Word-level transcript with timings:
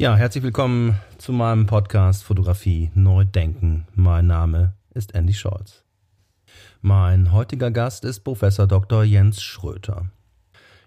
Ja, 0.00 0.14
herzlich 0.14 0.44
willkommen 0.44 0.94
zu 1.18 1.32
meinem 1.32 1.66
Podcast 1.66 2.22
Fotografie 2.22 2.92
Neu 2.94 3.24
Denken. 3.24 3.88
Mein 3.96 4.28
Name 4.28 4.74
ist 4.94 5.12
Andy 5.16 5.34
Scholz. 5.34 5.82
Mein 6.80 7.32
heutiger 7.32 7.72
Gast 7.72 8.04
ist 8.04 8.20
Professor 8.20 8.68
Dr. 8.68 9.02
Jens 9.02 9.42
Schröter. 9.42 10.06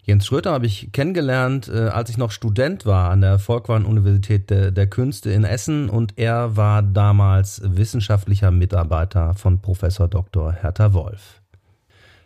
Jens 0.04 0.26
Schröter 0.26 0.54
habe 0.54 0.66
ich 0.66 0.94
kennengelernt, 0.94 1.68
äh, 1.68 1.90
als 1.90 2.10
ich 2.10 2.18
noch 2.18 2.32
Student 2.32 2.86
war 2.86 3.12
an 3.12 3.20
der 3.20 3.38
Volkwang-Universität 3.38 4.50
der, 4.50 4.72
der, 4.72 4.88
Künste 4.88 5.30
in 5.30 5.44
Essen 5.44 5.90
und 5.90 6.18
er 6.18 6.56
war 6.56 6.82
damals 6.82 7.62
wissenschaftlicher 7.66 8.52
Mitarbeiter 8.52 9.34
von 9.34 9.62
Professor 9.62 10.08
Dr. 10.08 10.54
Hertha 10.54 10.94
Wolf. 10.94 11.41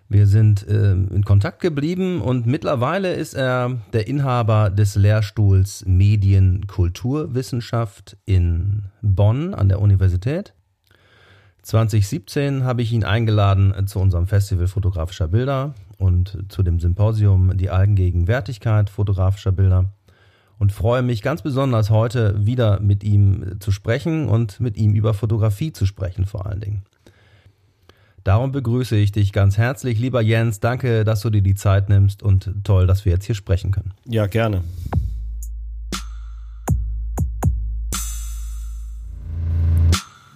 Wir 0.07 0.27
sind 0.27 0.67
äh, 0.67 0.91
in 0.91 1.25
Kontakt 1.25 1.61
geblieben 1.61 2.21
und 2.21 2.45
mittlerweile 2.45 3.11
ist 3.13 3.33
er 3.33 3.79
der 3.91 4.07
Inhaber 4.07 4.69
des 4.69 4.93
Lehrstuhls 4.95 5.83
Medienkulturwissenschaft 5.87 8.15
in 8.25 8.83
Bonn 9.01 9.55
an 9.55 9.67
der 9.67 9.81
Universität. 9.81 10.53
2017 11.63 12.63
habe 12.63 12.83
ich 12.83 12.93
ihn 12.93 13.03
eingeladen 13.03 13.73
zu 13.87 13.99
unserem 13.99 14.27
Festival 14.27 14.67
fotografischer 14.67 15.27
Bilder 15.27 15.73
und 15.97 16.37
zu 16.49 16.61
dem 16.61 16.79
Symposium 16.79 17.57
Die 17.57 17.71
Allgegenwärtigkeit 17.71 18.91
fotografischer 18.91 19.51
Bilder 19.51 19.91
und 20.59 20.71
freue 20.71 21.01
mich 21.01 21.23
ganz 21.23 21.41
besonders 21.41 21.89
heute 21.89 22.45
wieder 22.45 22.79
mit 22.79 23.03
ihm 23.03 23.59
zu 23.59 23.71
sprechen 23.71 24.27
und 24.27 24.59
mit 24.59 24.77
ihm 24.77 24.93
über 24.93 25.15
Fotografie 25.15 25.73
zu 25.73 25.87
sprechen 25.87 26.27
vor 26.27 26.45
allen 26.45 26.61
Dingen. 26.61 26.83
Darum 28.25 28.51
begrüße 28.51 28.95
ich 28.95 29.11
dich 29.11 29.33
ganz 29.33 29.55
herzlich, 29.55 29.99
lieber 29.99 30.19
Jens. 30.19 30.59
Danke, 30.59 31.03
dass 31.03 31.21
du 31.21 31.29
dir 31.29 31.43
die 31.43 31.53
Zeit 31.53 31.89
nimmst 31.89 32.23
und 32.23 32.51
toll, 32.63 32.87
dass 32.87 33.05
wir 33.05 33.11
jetzt 33.11 33.25
hier 33.25 33.35
sprechen 33.35 33.69
können. 33.69 33.93
Ja, 34.03 34.25
gerne. 34.25 34.63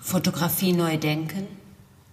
Fotografie 0.01 0.71
neu 0.71 0.97
denken, 0.97 1.47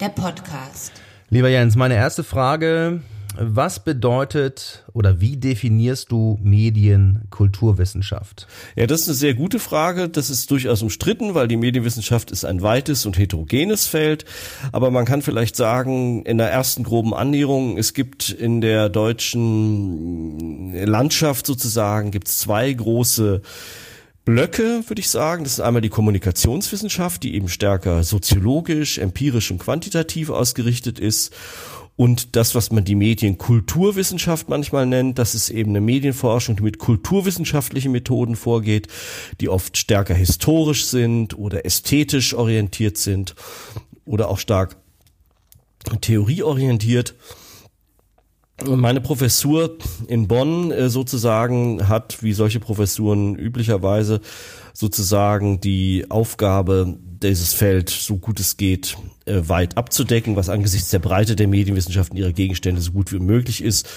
der 0.00 0.08
Podcast. 0.08 0.92
Lieber 1.28 1.50
Jens, 1.50 1.76
meine 1.76 1.94
erste 1.94 2.24
Frage 2.24 3.02
was 3.38 3.84
bedeutet 3.84 4.84
oder 4.92 5.20
wie 5.20 5.36
definierst 5.36 6.10
du 6.10 6.38
Medienkulturwissenschaft? 6.42 8.46
Ja, 8.76 8.86
das 8.86 9.02
ist 9.02 9.08
eine 9.08 9.16
sehr 9.16 9.34
gute 9.34 9.58
Frage. 9.58 10.08
Das 10.08 10.30
ist 10.30 10.50
durchaus 10.50 10.82
umstritten, 10.82 11.34
weil 11.34 11.48
die 11.48 11.56
Medienwissenschaft 11.56 12.30
ist 12.30 12.44
ein 12.44 12.62
weites 12.62 13.06
und 13.06 13.18
heterogenes 13.18 13.86
Feld. 13.86 14.24
Aber 14.72 14.90
man 14.90 15.04
kann 15.04 15.22
vielleicht 15.22 15.56
sagen, 15.56 16.24
in 16.24 16.38
der 16.38 16.50
ersten 16.50 16.82
groben 16.82 17.14
Annäherung, 17.14 17.78
es 17.78 17.94
gibt 17.94 18.30
in 18.30 18.60
der 18.60 18.88
deutschen 18.88 20.74
Landschaft 20.74 21.46
sozusagen, 21.46 22.10
gibt 22.10 22.28
es 22.28 22.38
zwei 22.38 22.72
große 22.72 23.42
Blöcke, 24.26 24.82
würde 24.88 25.00
ich 25.00 25.08
sagen. 25.08 25.44
Das 25.44 25.54
ist 25.54 25.60
einmal 25.60 25.82
die 25.82 25.88
Kommunikationswissenschaft, 25.88 27.22
die 27.22 27.36
eben 27.36 27.48
stärker 27.48 28.02
soziologisch, 28.02 28.98
empirisch 28.98 29.52
und 29.52 29.58
quantitativ 29.58 30.30
ausgerichtet 30.30 30.98
ist. 30.98 31.32
Und 31.96 32.36
das, 32.36 32.54
was 32.54 32.70
man 32.70 32.84
die 32.84 32.94
Medienkulturwissenschaft 32.94 34.50
manchmal 34.50 34.84
nennt, 34.84 35.18
das 35.18 35.34
ist 35.34 35.48
eben 35.48 35.70
eine 35.70 35.80
Medienforschung, 35.80 36.56
die 36.56 36.62
mit 36.62 36.78
kulturwissenschaftlichen 36.78 37.90
Methoden 37.90 38.36
vorgeht, 38.36 38.88
die 39.40 39.48
oft 39.48 39.78
stärker 39.78 40.14
historisch 40.14 40.84
sind 40.86 41.38
oder 41.38 41.64
ästhetisch 41.64 42.34
orientiert 42.34 42.98
sind 42.98 43.34
oder 44.04 44.28
auch 44.28 44.38
stark 44.38 44.76
theorieorientiert. 46.02 47.14
Meine 48.64 49.00
Professur 49.00 49.76
in 50.08 50.28
Bonn 50.28 50.70
äh, 50.70 50.88
sozusagen 50.88 51.88
hat, 51.88 52.22
wie 52.22 52.32
solche 52.32 52.60
Professuren 52.60 53.36
üblicherweise, 53.36 54.20
sozusagen 54.72 55.60
die 55.60 56.06
Aufgabe, 56.08 56.98
dieses 57.22 57.52
Feld 57.52 57.90
so 57.90 58.16
gut 58.16 58.40
es 58.40 58.56
geht 58.56 58.96
äh, 59.26 59.48
weit 59.48 59.76
abzudecken, 59.76 60.36
was 60.36 60.48
angesichts 60.48 60.90
der 60.90 60.98
Breite 60.98 61.36
der 61.36 61.48
Medienwissenschaften 61.48 62.16
ihrer 62.16 62.32
Gegenstände 62.32 62.80
so 62.80 62.92
gut 62.92 63.12
wie 63.12 63.18
möglich 63.18 63.62
ist. 63.62 63.88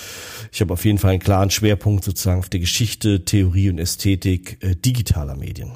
Ich 0.52 0.62
habe 0.62 0.74
auf 0.74 0.86
jeden 0.86 0.98
Fall 0.98 1.12
einen 1.12 1.20
klaren 1.20 1.52
Schwerpunkt 1.52 2.04
sozusagen 2.04 2.40
auf 2.40 2.50
der 2.50 2.60
Geschichte, 2.60 3.26
Theorie 3.26 3.70
und 3.70 3.80
Ästhetik 3.80 4.58
äh, 4.62 4.76
digitaler 4.76 5.36
Medien. 5.36 5.72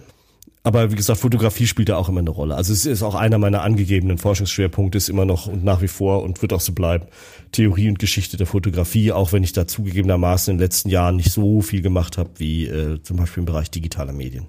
Aber 0.66 0.92
wie 0.92 0.96
gesagt, 0.96 1.19
Fotografie 1.19 1.68
spielt 1.68 1.90
da 1.90 1.97
auch 1.97 2.08
immer 2.08 2.22
eine 2.22 2.30
Rolle. 2.30 2.56
Also 2.56 2.72
es 2.72 2.86
ist 2.86 3.03
auch 3.03 3.16
einer 3.16 3.38
meiner 3.38 3.63
angegebenen 3.63 4.18
Forschungsschwerpunkte, 4.18 4.97
ist 4.97 5.09
immer 5.09 5.25
noch 5.25 5.46
und 5.46 5.66
nach 5.66 5.81
wie 5.81 5.90
vor 5.90 6.24
und 6.24 6.42
wird 6.42 6.53
auch 6.53 6.62
so 6.62 6.72
bleiben, 6.72 7.08
Theorie 7.52 7.90
und 7.90 8.00
Geschichte 8.00 8.38
der 8.38 8.47
Fotografie, 8.47 9.12
auch 9.12 9.34
wenn 9.34 9.44
ich 9.44 9.52
da 9.52 9.68
zugegebenermaßen 9.68 10.53
in 10.53 10.58
den 10.58 10.63
letzten 10.63 10.90
Jahren 10.90 11.18
nicht 11.18 11.34
so 11.34 11.62
viel 11.62 11.81
gemacht 11.81 12.18
habe 12.18 12.30
wie 12.38 12.66
äh, 12.68 13.02
zum 13.03 13.18
Beispiel 13.18 13.42
im 13.42 13.46
Bereich 13.46 13.72
digitaler 13.72 14.13
Medien. 14.13 14.47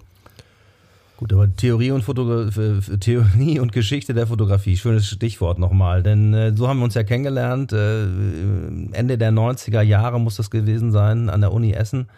Gut, 1.16 1.32
aber 1.32 1.54
Theorie 1.54 1.92
und 1.92 2.02
Fotogra 2.02 2.50
Theorie 2.98 3.60
und 3.60 3.72
Geschichte 3.72 4.14
der 4.14 4.26
Fotografie, 4.26 4.76
schönes 4.76 5.06
Stichwort 5.06 5.60
nochmal, 5.60 6.02
denn 6.02 6.34
äh, 6.34 6.56
so 6.56 6.66
haben 6.66 6.78
wir 6.78 6.84
uns 6.84 6.94
ja 6.94 7.04
kennengelernt. 7.04 7.72
Äh, 7.72 8.02
Ende 8.92 9.16
der 9.16 9.30
90er 9.30 9.82
Jahre 9.82 10.19
muss 10.19 10.36
das 10.36 10.50
gewesen 10.50 10.91
sein 10.91 11.30
an 11.30 11.41
der 11.41 11.52
Uni 11.52 11.72
Essen. 11.72 12.08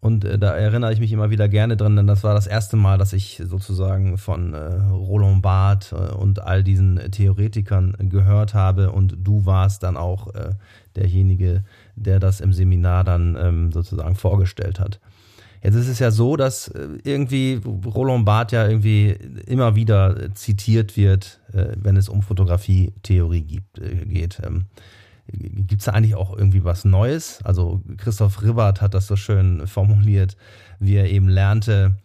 Und 0.00 0.24
äh, 0.24 0.38
da 0.38 0.56
erinnere 0.56 0.92
ich 0.92 1.00
mich 1.00 1.12
immer 1.12 1.30
wieder 1.30 1.48
gerne 1.48 1.76
dran, 1.76 1.96
denn 1.96 2.06
das 2.06 2.24
war 2.24 2.34
das 2.34 2.46
erste 2.46 2.76
Mal, 2.76 2.98
dass 2.98 3.12
ich 3.12 3.40
sozusagen 3.44 4.18
von 4.18 4.54
äh, 4.54 4.74
Roland 4.90 5.42
Barth 5.42 5.92
äh, 5.92 6.14
und 6.14 6.42
all 6.42 6.62
diesen 6.62 7.10
Theoretikern 7.10 7.96
gehört 7.98 8.54
habe. 8.54 8.92
Und 8.92 9.16
du 9.22 9.46
warst 9.46 9.82
dann 9.82 9.96
auch 9.96 10.34
äh, 10.34 10.50
derjenige, 10.96 11.64
der 11.94 12.18
das 12.18 12.40
im 12.40 12.52
Seminar 12.52 13.04
dann 13.04 13.36
ähm, 13.40 13.72
sozusagen 13.72 14.16
vorgestellt 14.16 14.80
hat. 14.80 15.00
Jetzt 15.66 15.74
ist 15.74 15.88
es 15.88 15.98
ja 15.98 16.12
so, 16.12 16.36
dass 16.36 16.68
äh, 16.68 16.86
irgendwie 17.02 17.60
Roland 17.84 18.24
Barth 18.24 18.52
ja 18.52 18.68
irgendwie 18.68 19.16
immer 19.46 19.74
wieder 19.74 20.32
zitiert 20.36 20.96
wird, 20.96 21.40
äh, 21.52 21.72
wenn 21.76 21.96
es 21.96 22.08
um 22.08 22.22
Fotografie-Theorie 22.22 23.62
äh, 23.80 24.06
geht. 24.06 24.40
Ähm, 24.44 24.66
gibt 25.26 25.80
es 25.80 25.86
da 25.86 25.90
eigentlich 25.90 26.14
auch 26.14 26.38
irgendwie 26.38 26.62
was 26.62 26.84
Neues? 26.84 27.40
Also 27.42 27.82
Christoph 27.96 28.42
Ribbert 28.42 28.80
hat 28.80 28.94
das 28.94 29.08
so 29.08 29.16
schön 29.16 29.66
formuliert, 29.66 30.36
wie 30.78 30.94
er 30.94 31.10
eben 31.10 31.28
lernte, 31.28 31.96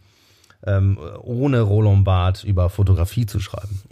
ähm, 0.66 0.98
ohne 1.22 1.62
Roland 1.62 2.04
Barth 2.04 2.44
über 2.44 2.68
Fotografie 2.68 3.28
zu 3.28 3.40
schreiben. 3.40 3.80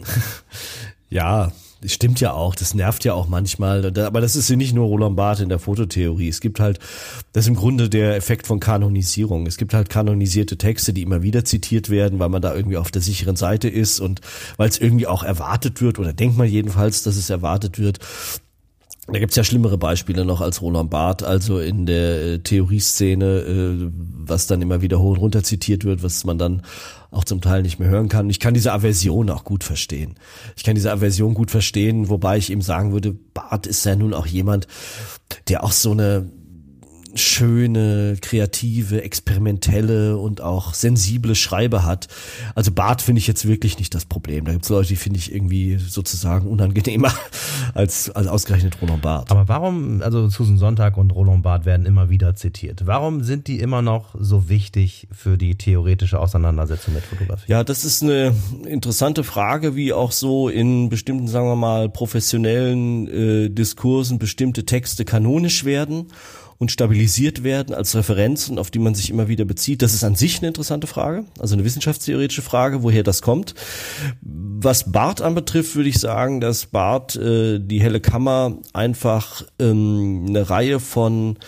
Ja, 1.12 1.50
stimmt 1.86 2.20
ja 2.20 2.32
auch, 2.32 2.54
das 2.54 2.74
nervt 2.74 3.04
ja 3.04 3.14
auch 3.14 3.28
manchmal, 3.28 3.86
aber 3.98 4.20
das 4.20 4.36
ist 4.36 4.50
ja 4.50 4.56
nicht 4.56 4.74
nur 4.74 4.86
Roland 4.86 5.16
Barth 5.16 5.40
in 5.40 5.48
der 5.48 5.58
Fototheorie. 5.58 6.28
Es 6.28 6.40
gibt 6.40 6.60
halt, 6.60 6.78
das 7.32 7.44
ist 7.44 7.48
im 7.48 7.56
Grunde 7.56 7.88
der 7.88 8.16
Effekt 8.16 8.46
von 8.46 8.60
Kanonisierung. 8.60 9.46
Es 9.46 9.56
gibt 9.56 9.72
halt 9.74 9.88
kanonisierte 9.88 10.58
Texte, 10.58 10.92
die 10.92 11.02
immer 11.02 11.22
wieder 11.22 11.44
zitiert 11.44 11.90
werden, 11.90 12.18
weil 12.18 12.28
man 12.28 12.42
da 12.42 12.54
irgendwie 12.54 12.76
auf 12.76 12.90
der 12.90 13.02
sicheren 13.02 13.36
Seite 13.36 13.68
ist 13.68 14.00
und 14.00 14.20
weil 14.56 14.68
es 14.68 14.78
irgendwie 14.78 15.06
auch 15.06 15.22
erwartet 15.22 15.80
wird 15.80 15.98
oder 15.98 16.12
denkt 16.12 16.36
man 16.36 16.48
jedenfalls, 16.48 17.02
dass 17.02 17.16
es 17.16 17.30
erwartet 17.30 17.78
wird. 17.78 17.98
Da 19.06 19.18
gibt's 19.18 19.36
ja 19.36 19.42
schlimmere 19.42 19.78
Beispiele 19.78 20.24
noch 20.24 20.40
als 20.40 20.62
Roland 20.62 20.90
Barth, 20.90 21.22
also 21.22 21.58
in 21.58 21.86
der 21.86 22.22
äh, 22.22 22.38
Theorieszene, 22.38 23.24
äh, 23.24 23.90
was 23.92 24.46
dann 24.46 24.62
immer 24.62 24.82
wieder 24.82 25.00
hoch 25.00 25.12
und 25.12 25.18
runter 25.18 25.42
zitiert 25.42 25.84
wird, 25.84 26.02
was 26.02 26.24
man 26.24 26.38
dann 26.38 26.62
auch 27.10 27.24
zum 27.24 27.40
Teil 27.40 27.62
nicht 27.62 27.80
mehr 27.80 27.88
hören 27.88 28.08
kann. 28.08 28.30
Ich 28.30 28.38
kann 28.38 28.54
diese 28.54 28.72
Aversion 28.72 29.30
auch 29.30 29.44
gut 29.44 29.64
verstehen. 29.64 30.14
Ich 30.56 30.62
kann 30.62 30.76
diese 30.76 30.92
Aversion 30.92 31.34
gut 31.34 31.50
verstehen, 31.50 32.08
wobei 32.08 32.36
ich 32.36 32.50
eben 32.50 32.62
sagen 32.62 32.92
würde, 32.92 33.16
Barth 33.34 33.66
ist 33.66 33.84
ja 33.84 33.96
nun 33.96 34.14
auch 34.14 34.26
jemand, 34.26 34.68
der 35.48 35.64
auch 35.64 35.72
so 35.72 35.90
eine 35.90 36.30
schöne, 37.14 38.16
kreative, 38.20 39.02
experimentelle 39.02 40.16
und 40.16 40.40
auch 40.40 40.74
sensible 40.74 41.34
Schreibe 41.34 41.84
hat. 41.84 42.08
Also 42.54 42.72
Bart 42.72 43.02
finde 43.02 43.20
ich 43.20 43.26
jetzt 43.26 43.46
wirklich 43.46 43.78
nicht 43.78 43.94
das 43.94 44.04
Problem. 44.04 44.44
Da 44.44 44.52
gibt 44.52 44.64
es 44.64 44.70
Leute, 44.70 44.88
die 44.88 44.96
finde 44.96 45.18
ich 45.18 45.34
irgendwie 45.34 45.76
sozusagen 45.78 46.46
unangenehmer 46.46 47.12
als, 47.74 48.10
als 48.10 48.26
ausgerechnet 48.26 48.80
Roland 48.80 49.02
Barth. 49.02 49.30
Aber 49.30 49.48
warum, 49.48 50.02
also 50.02 50.28
Susan 50.28 50.58
Sonntag 50.58 50.96
und 50.96 51.10
Roland 51.10 51.42
Barth 51.42 51.64
werden 51.64 51.86
immer 51.86 52.10
wieder 52.10 52.34
zitiert. 52.34 52.86
Warum 52.86 53.22
sind 53.22 53.46
die 53.48 53.60
immer 53.60 53.82
noch 53.82 54.14
so 54.18 54.48
wichtig 54.48 55.08
für 55.12 55.36
die 55.36 55.56
theoretische 55.56 56.18
Auseinandersetzung 56.18 56.94
mit 56.94 57.04
Fotografie? 57.04 57.50
Ja, 57.50 57.64
das 57.64 57.84
ist 57.84 58.02
eine 58.02 58.34
interessante 58.66 59.24
Frage, 59.24 59.74
wie 59.76 59.92
auch 59.92 60.12
so 60.12 60.48
in 60.48 60.88
bestimmten, 60.88 61.28
sagen 61.28 61.46
wir 61.46 61.56
mal, 61.56 61.88
professionellen 61.88 63.08
äh, 63.08 63.50
Diskursen 63.50 64.18
bestimmte 64.18 64.64
Texte 64.64 65.04
kanonisch 65.04 65.64
werden 65.64 66.06
und 66.60 66.70
stabilisiert 66.70 67.42
werden 67.42 67.74
als 67.74 67.96
Referenzen, 67.96 68.58
auf 68.58 68.70
die 68.70 68.78
man 68.78 68.94
sich 68.94 69.08
immer 69.08 69.28
wieder 69.28 69.46
bezieht. 69.46 69.80
Das 69.80 69.94
ist 69.94 70.04
an 70.04 70.14
sich 70.14 70.38
eine 70.38 70.48
interessante 70.48 70.86
Frage, 70.86 71.24
also 71.38 71.54
eine 71.54 71.64
wissenschaftstheoretische 71.64 72.42
Frage, 72.42 72.82
woher 72.82 73.02
das 73.02 73.22
kommt. 73.22 73.54
Was 74.20 74.92
Barth 74.92 75.22
anbetrifft, 75.22 75.74
würde 75.74 75.88
ich 75.88 75.98
sagen, 75.98 76.42
dass 76.42 76.66
Barth 76.66 77.16
äh, 77.16 77.58
die 77.58 77.80
helle 77.80 78.00
Kammer 78.00 78.58
einfach 78.74 79.42
ähm, 79.58 80.26
eine 80.28 80.50
Reihe 80.50 80.80
von 80.80 81.38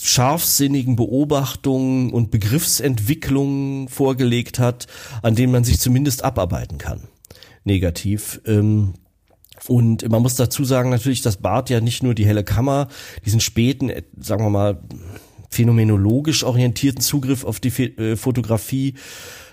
scharfsinnigen 0.00 0.94
Beobachtungen 0.94 2.12
und 2.12 2.30
Begriffsentwicklungen 2.30 3.88
vorgelegt 3.88 4.60
hat, 4.60 4.86
an 5.22 5.34
denen 5.34 5.52
man 5.52 5.64
sich 5.64 5.80
zumindest 5.80 6.22
abarbeiten 6.22 6.78
kann. 6.78 7.08
Negativ. 7.64 8.40
Ähm, 8.46 8.94
und 9.68 10.08
man 10.08 10.22
muss 10.22 10.36
dazu 10.36 10.64
sagen 10.64 10.90
natürlich, 10.90 11.22
dass 11.22 11.36
Barth 11.36 11.70
ja 11.70 11.80
nicht 11.80 12.02
nur 12.02 12.14
die 12.14 12.26
helle 12.26 12.44
Kammer, 12.44 12.88
diesen 13.24 13.40
späten, 13.40 13.90
sagen 14.18 14.44
wir 14.44 14.50
mal, 14.50 14.80
phänomenologisch 15.50 16.44
orientierten 16.44 17.00
Zugriff 17.00 17.44
auf 17.44 17.60
die 17.60 17.68
äh, 17.68 18.16
Fotografie 18.16 18.94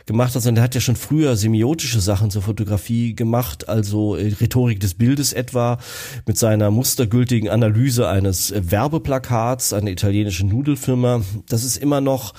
gemacht 0.05 0.35
hat, 0.35 0.41
sondern 0.41 0.61
er 0.61 0.63
hat 0.63 0.75
ja 0.75 0.81
schon 0.81 0.95
früher 0.95 1.35
semiotische 1.35 1.99
Sachen 1.99 2.31
zur 2.31 2.41
Fotografie 2.41 3.13
gemacht, 3.13 3.67
also 3.67 4.15
äh, 4.15 4.33
Rhetorik 4.39 4.79
des 4.79 4.93
Bildes 4.93 5.33
etwa 5.33 5.79
mit 6.25 6.37
seiner 6.37 6.71
mustergültigen 6.71 7.49
Analyse 7.49 8.07
eines 8.07 8.51
äh, 8.51 8.71
Werbeplakats 8.71 9.73
einer 9.73 9.91
italienischen 9.91 10.49
Nudelfirma. 10.49 11.21
Das 11.49 11.63
ist 11.63 11.77
immer 11.77 11.99
noch 11.99 12.33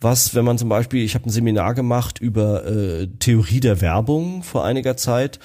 was, 0.00 0.34
wenn 0.34 0.44
man 0.44 0.58
zum 0.58 0.68
Beispiel, 0.68 1.02
ich 1.02 1.14
habe 1.14 1.26
ein 1.26 1.30
Seminar 1.30 1.74
gemacht 1.74 2.20
über 2.20 2.66
äh, 2.66 3.06
Theorie 3.20 3.60
der 3.60 3.80
Werbung 3.80 4.42
vor 4.42 4.64
einiger 4.64 4.96
Zeit 4.96 5.38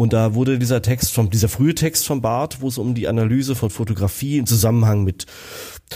und 0.00 0.14
da 0.14 0.34
wurde 0.34 0.58
dieser 0.58 0.80
Text 0.80 1.12
vom, 1.12 1.28
dieser 1.28 1.50
frühe 1.50 1.74
Text 1.74 2.06
von 2.06 2.22
Barth, 2.22 2.62
wo 2.62 2.68
es 2.68 2.78
um 2.78 2.94
die 2.94 3.06
Analyse 3.06 3.54
von 3.54 3.68
Fotografie 3.68 4.38
im 4.38 4.46
Zusammenhang 4.46 5.04
mit 5.04 5.26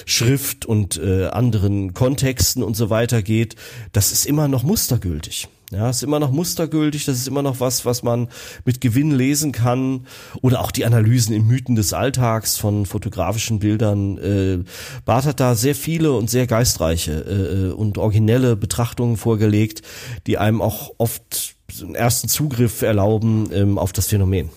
Schrift 0.05 0.67
und 0.67 0.99
äh, 0.99 1.29
anderen 1.29 1.95
Kontexten 1.95 2.63
und 2.63 2.77
so 2.77 2.91
weiter 2.91 3.23
geht, 3.23 3.57
das 3.93 4.13
ist 4.13 4.27
immer 4.27 4.47
noch 4.47 4.63
mustergültig. 4.63 5.49
Ja, 5.73 5.89
ist 5.89 6.03
immer 6.03 6.21
noch 6.21 6.31
mustergültig, 6.31 7.07
das 7.07 7.17
ist 7.17 7.29
immer 7.29 7.41
noch 7.41 7.61
was, 7.61 7.87
was 7.87 8.03
man 8.03 8.29
mit 8.67 8.83
Gewinn 8.83 9.11
lesen 9.11 9.53
kann. 9.53 10.07
Oder 10.43 10.61
auch 10.61 10.71
die 10.71 10.85
Analysen 10.85 11.35
in 11.35 11.47
Mythen 11.47 11.75
des 11.75 11.95
Alltags 11.95 12.59
von 12.59 12.85
fotografischen 12.85 13.59
Bildern. 13.59 14.19
Äh, 14.19 14.65
Barth 15.07 15.25
hat 15.25 15.41
da 15.41 15.55
sehr 15.55 15.75
viele 15.75 16.13
und 16.13 16.29
sehr 16.29 16.47
geistreiche 16.47 17.71
äh, 17.71 17.73
und 17.73 17.97
originelle 17.97 18.55
Betrachtungen 18.55 19.17
vorgelegt, 19.17 19.81
die 20.27 20.37
einem 20.37 20.61
auch 20.61 20.93
oft 20.99 21.54
einen 21.83 21.95
ersten 21.95 22.29
Zugriff 22.29 22.83
erlauben 22.83 23.49
ähm, 23.53 23.79
auf 23.79 23.93
das 23.93 24.09
Phänomen 24.09 24.51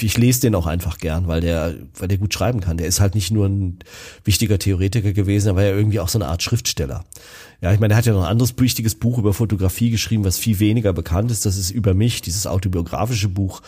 ich 0.00 0.16
lese 0.16 0.40
den 0.40 0.54
auch 0.54 0.66
einfach 0.66 0.98
gern, 0.98 1.28
weil 1.28 1.40
der, 1.40 1.74
weil 1.98 2.08
der 2.08 2.18
gut 2.18 2.32
schreiben 2.32 2.60
kann. 2.60 2.76
Der 2.76 2.86
ist 2.86 3.00
halt 3.00 3.14
nicht 3.14 3.30
nur 3.30 3.46
ein 3.46 3.78
wichtiger 4.24 4.58
Theoretiker 4.58 5.12
gewesen, 5.12 5.48
er 5.48 5.56
war 5.56 5.62
ja 5.62 5.74
irgendwie 5.74 6.00
auch 6.00 6.08
so 6.08 6.18
eine 6.18 6.28
Art 6.28 6.42
Schriftsteller. 6.42 7.04
Ja, 7.60 7.72
ich 7.72 7.80
meine, 7.80 7.94
er 7.94 7.96
hat 7.98 8.06
ja 8.06 8.12
noch 8.12 8.22
ein 8.22 8.30
anderes 8.30 8.54
wichtiges 8.58 8.94
Buch 8.94 9.18
über 9.18 9.32
Fotografie 9.32 9.90
geschrieben, 9.90 10.24
was 10.24 10.38
viel 10.38 10.58
weniger 10.58 10.92
bekannt 10.92 11.30
ist. 11.30 11.46
Das 11.46 11.56
ist 11.56 11.70
über 11.70 11.94
mich, 11.94 12.20
dieses 12.20 12.46
autobiografische 12.46 13.28
Buch, 13.28 13.62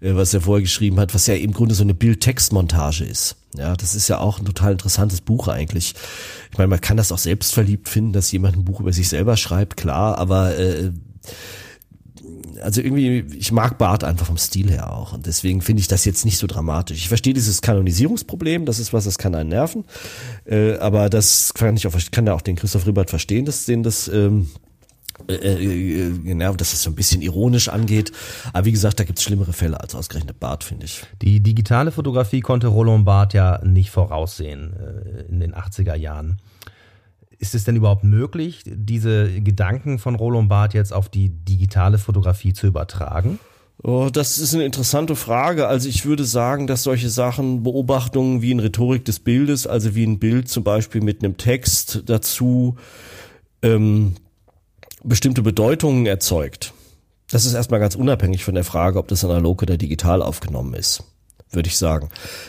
äh, 0.00 0.14
was 0.14 0.32
er 0.32 0.42
vorher 0.42 0.62
geschrieben 0.62 0.98
hat, 1.00 1.14
was 1.14 1.26
ja 1.26 1.34
im 1.34 1.52
Grunde 1.52 1.74
so 1.74 1.82
eine 1.82 1.94
Bild-Text-Montage 1.94 3.04
ist. 3.04 3.36
Ja, 3.56 3.76
das 3.76 3.94
ist 3.94 4.08
ja 4.08 4.18
auch 4.18 4.38
ein 4.38 4.46
total 4.46 4.72
interessantes 4.72 5.20
Buch 5.20 5.48
eigentlich. 5.48 5.94
Ich 6.50 6.58
meine, 6.58 6.68
man 6.68 6.80
kann 6.80 6.96
das 6.96 7.12
auch 7.12 7.18
selbstverliebt 7.18 7.88
finden, 7.88 8.12
dass 8.12 8.32
jemand 8.32 8.56
ein 8.56 8.64
Buch 8.64 8.80
über 8.80 8.92
sich 8.92 9.08
selber 9.08 9.36
schreibt, 9.36 9.76
klar, 9.76 10.18
aber 10.18 10.56
äh, 10.58 10.92
also 12.62 12.80
irgendwie, 12.80 13.24
ich 13.36 13.52
mag 13.52 13.78
Bart 13.78 14.04
einfach 14.04 14.26
vom 14.26 14.38
Stil 14.38 14.70
her 14.70 14.92
auch. 14.92 15.12
Und 15.12 15.26
deswegen 15.26 15.60
finde 15.62 15.80
ich 15.80 15.88
das 15.88 16.04
jetzt 16.04 16.24
nicht 16.24 16.38
so 16.38 16.46
dramatisch. 16.46 16.98
Ich 16.98 17.08
verstehe 17.08 17.34
dieses 17.34 17.62
Kanonisierungsproblem, 17.62 18.66
das 18.66 18.78
ist 18.78 18.92
was, 18.92 19.04
das 19.04 19.18
kann 19.18 19.34
einen 19.34 19.50
nerven. 19.50 19.84
Äh, 20.44 20.76
aber 20.78 21.10
das 21.10 21.54
kann 21.54 21.76
ich 21.76 21.86
auch, 21.86 21.94
kann 22.10 22.26
ja 22.26 22.34
auch 22.34 22.42
den 22.42 22.56
Christoph 22.56 22.86
Ribbert 22.86 23.10
verstehen, 23.10 23.44
dass 23.44 23.64
den 23.66 23.82
das, 23.82 24.08
ähm, 24.08 24.48
äh, 25.28 25.34
äh, 25.34 26.18
genau, 26.18 26.54
dass 26.54 26.72
es 26.72 26.82
so 26.82 26.90
ein 26.90 26.94
bisschen 26.94 27.22
ironisch 27.22 27.68
angeht. 27.68 28.12
Aber 28.52 28.64
wie 28.64 28.72
gesagt, 28.72 29.00
da 29.00 29.04
gibt's 29.04 29.22
schlimmere 29.22 29.52
Fälle 29.52 29.80
als 29.80 29.94
ausgerechnet 29.94 30.40
Bart, 30.40 30.64
finde 30.64 30.86
ich. 30.86 31.02
Die 31.22 31.40
digitale 31.40 31.90
Fotografie 31.90 32.40
konnte 32.40 32.68
Roland 32.68 33.04
Barth 33.04 33.34
ja 33.34 33.60
nicht 33.64 33.90
voraussehen 33.90 34.74
in 35.28 35.40
den 35.40 35.54
80er 35.54 35.94
Jahren. 35.94 36.38
Ist 37.38 37.54
es 37.54 37.64
denn 37.64 37.76
überhaupt 37.76 38.04
möglich, 38.04 38.62
diese 38.64 39.40
Gedanken 39.40 39.98
von 39.98 40.14
Roland 40.14 40.48
Barth 40.48 40.74
jetzt 40.74 40.92
auf 40.92 41.08
die 41.08 41.28
digitale 41.28 41.98
Fotografie 41.98 42.52
zu 42.52 42.66
übertragen? 42.66 43.38
Oh, 43.82 44.08
das 44.10 44.38
ist 44.38 44.54
eine 44.54 44.64
interessante 44.64 45.16
Frage. 45.16 45.68
Also 45.68 45.88
ich 45.88 46.06
würde 46.06 46.24
sagen, 46.24 46.66
dass 46.66 46.82
solche 46.82 47.10
Sachen, 47.10 47.62
Beobachtungen 47.62 48.40
wie 48.40 48.52
in 48.52 48.60
Rhetorik 48.60 49.04
des 49.04 49.20
Bildes, 49.20 49.66
also 49.66 49.94
wie 49.94 50.04
ein 50.04 50.18
Bild 50.18 50.48
zum 50.48 50.64
Beispiel 50.64 51.02
mit 51.02 51.22
einem 51.22 51.36
Text 51.36 52.04
dazu, 52.06 52.76
ähm, 53.60 54.14
bestimmte 55.04 55.42
Bedeutungen 55.42 56.06
erzeugt. 56.06 56.72
Das 57.30 57.44
ist 57.44 57.52
erstmal 57.52 57.80
ganz 57.80 57.96
unabhängig 57.96 58.44
von 58.44 58.54
der 58.54 58.64
Frage, 58.64 58.98
ob 58.98 59.08
das 59.08 59.24
analog 59.24 59.62
oder 59.62 59.76
digital 59.76 60.22
aufgenommen 60.22 60.72
ist 60.74 61.04
würde 61.50 61.68
ich 61.68 61.76
sagen. 61.76 62.08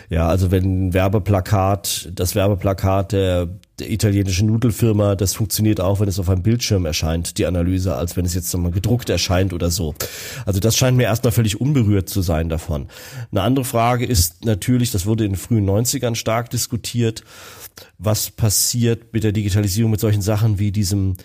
Ja, 0.10 0.28
also 0.28 0.52
wenn 0.52 0.88
ein 0.88 0.94
Werbeplakat, 0.94 2.10
das 2.14 2.36
Werbeplakat 2.36 3.12
der, 3.12 3.48
der 3.80 3.92
italienischen 3.92 4.48
Nudelfirma, 4.48 5.16
das 5.16 5.36
funktioniert 5.36 5.80
auch, 5.80 6.00
wenn 6.00 6.10
es 6.10 6.20
auf 6.20 6.30
einem 6.30 6.42
Bildschirm 6.42 6.86
erscheint, 6.86 7.38
die 7.38 7.46
Analyse, 7.46 7.96
als 7.96 8.18
wenn 8.18 8.26
es 8.26 8.34
jetzt 8.34 8.52
nochmal 8.54 8.72
gedruckt 8.72 9.10
erscheint 9.10 9.54
oder 9.54 9.70
so. 9.70 9.94
Also 10.46 10.60
das 10.60 10.76
scheint 10.76 10.98
mir 10.98 11.04
erstmal 11.04 11.32
völlig 11.32 11.62
unberührt 11.62 12.10
zu 12.10 12.22
sein 12.22 12.50
davon. 12.50 12.88
Eine 13.32 13.42
andere 13.42 13.66
Frage 13.66 14.06
ist 14.06 14.46
natürlich, 14.46 14.92
das 14.92 15.06
wurde 15.06 15.26
in 15.26 15.34
den 15.34 15.38
frühen 15.38 15.70
90ern 15.70 16.16
stark 16.16 16.50
diskutiert, 16.50 17.24
was 18.00 18.32
passiert 18.32 19.14
mit 19.14 19.24
der 19.24 19.32
Digitalisierung 19.32 19.92
mit 19.92 20.00
solchen 20.00 20.24
Sachen 20.24 20.58
wie 20.58 20.72
diesem 20.72 21.16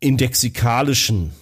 indexikalischen 0.00 1.32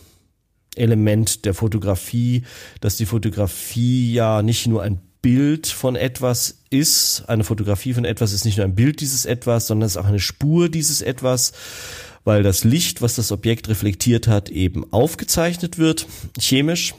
Element 0.76 1.44
der 1.44 1.54
Fotografie, 1.54 2.44
dass 2.80 2.96
die 2.96 3.06
Fotografie 3.06 4.12
ja 4.12 4.42
nicht 4.42 4.66
nur 4.66 4.82
ein 4.82 5.00
Bild 5.26 5.66
von 5.66 5.96
etwas 5.96 6.58
ist, 6.70 7.24
eine 7.26 7.42
Fotografie 7.42 7.94
von 7.94 8.04
etwas 8.04 8.32
ist 8.32 8.44
nicht 8.44 8.58
nur 8.58 8.64
ein 8.64 8.76
Bild 8.76 9.00
dieses 9.00 9.26
etwas, 9.26 9.66
sondern 9.66 9.88
es 9.88 9.96
ist 9.96 10.00
auch 10.00 10.06
eine 10.06 10.20
Spur 10.20 10.68
dieses 10.68 11.02
etwas, 11.02 11.50
weil 12.22 12.44
das 12.44 12.62
Licht, 12.62 13.02
was 13.02 13.16
das 13.16 13.32
Objekt 13.32 13.68
reflektiert 13.68 14.28
hat, 14.28 14.50
eben 14.50 14.84
aufgezeichnet 14.92 15.78
wird, 15.78 16.06
chemisch. 16.38 16.94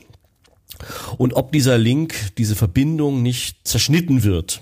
Und 1.18 1.36
ob 1.38 1.54
dieser 1.54 1.78
Link, 1.78 2.16
diese 2.38 2.58
Verbindung 2.58 3.22
nicht 3.22 3.66
zerschnitten 3.66 4.24
wird 4.24 4.62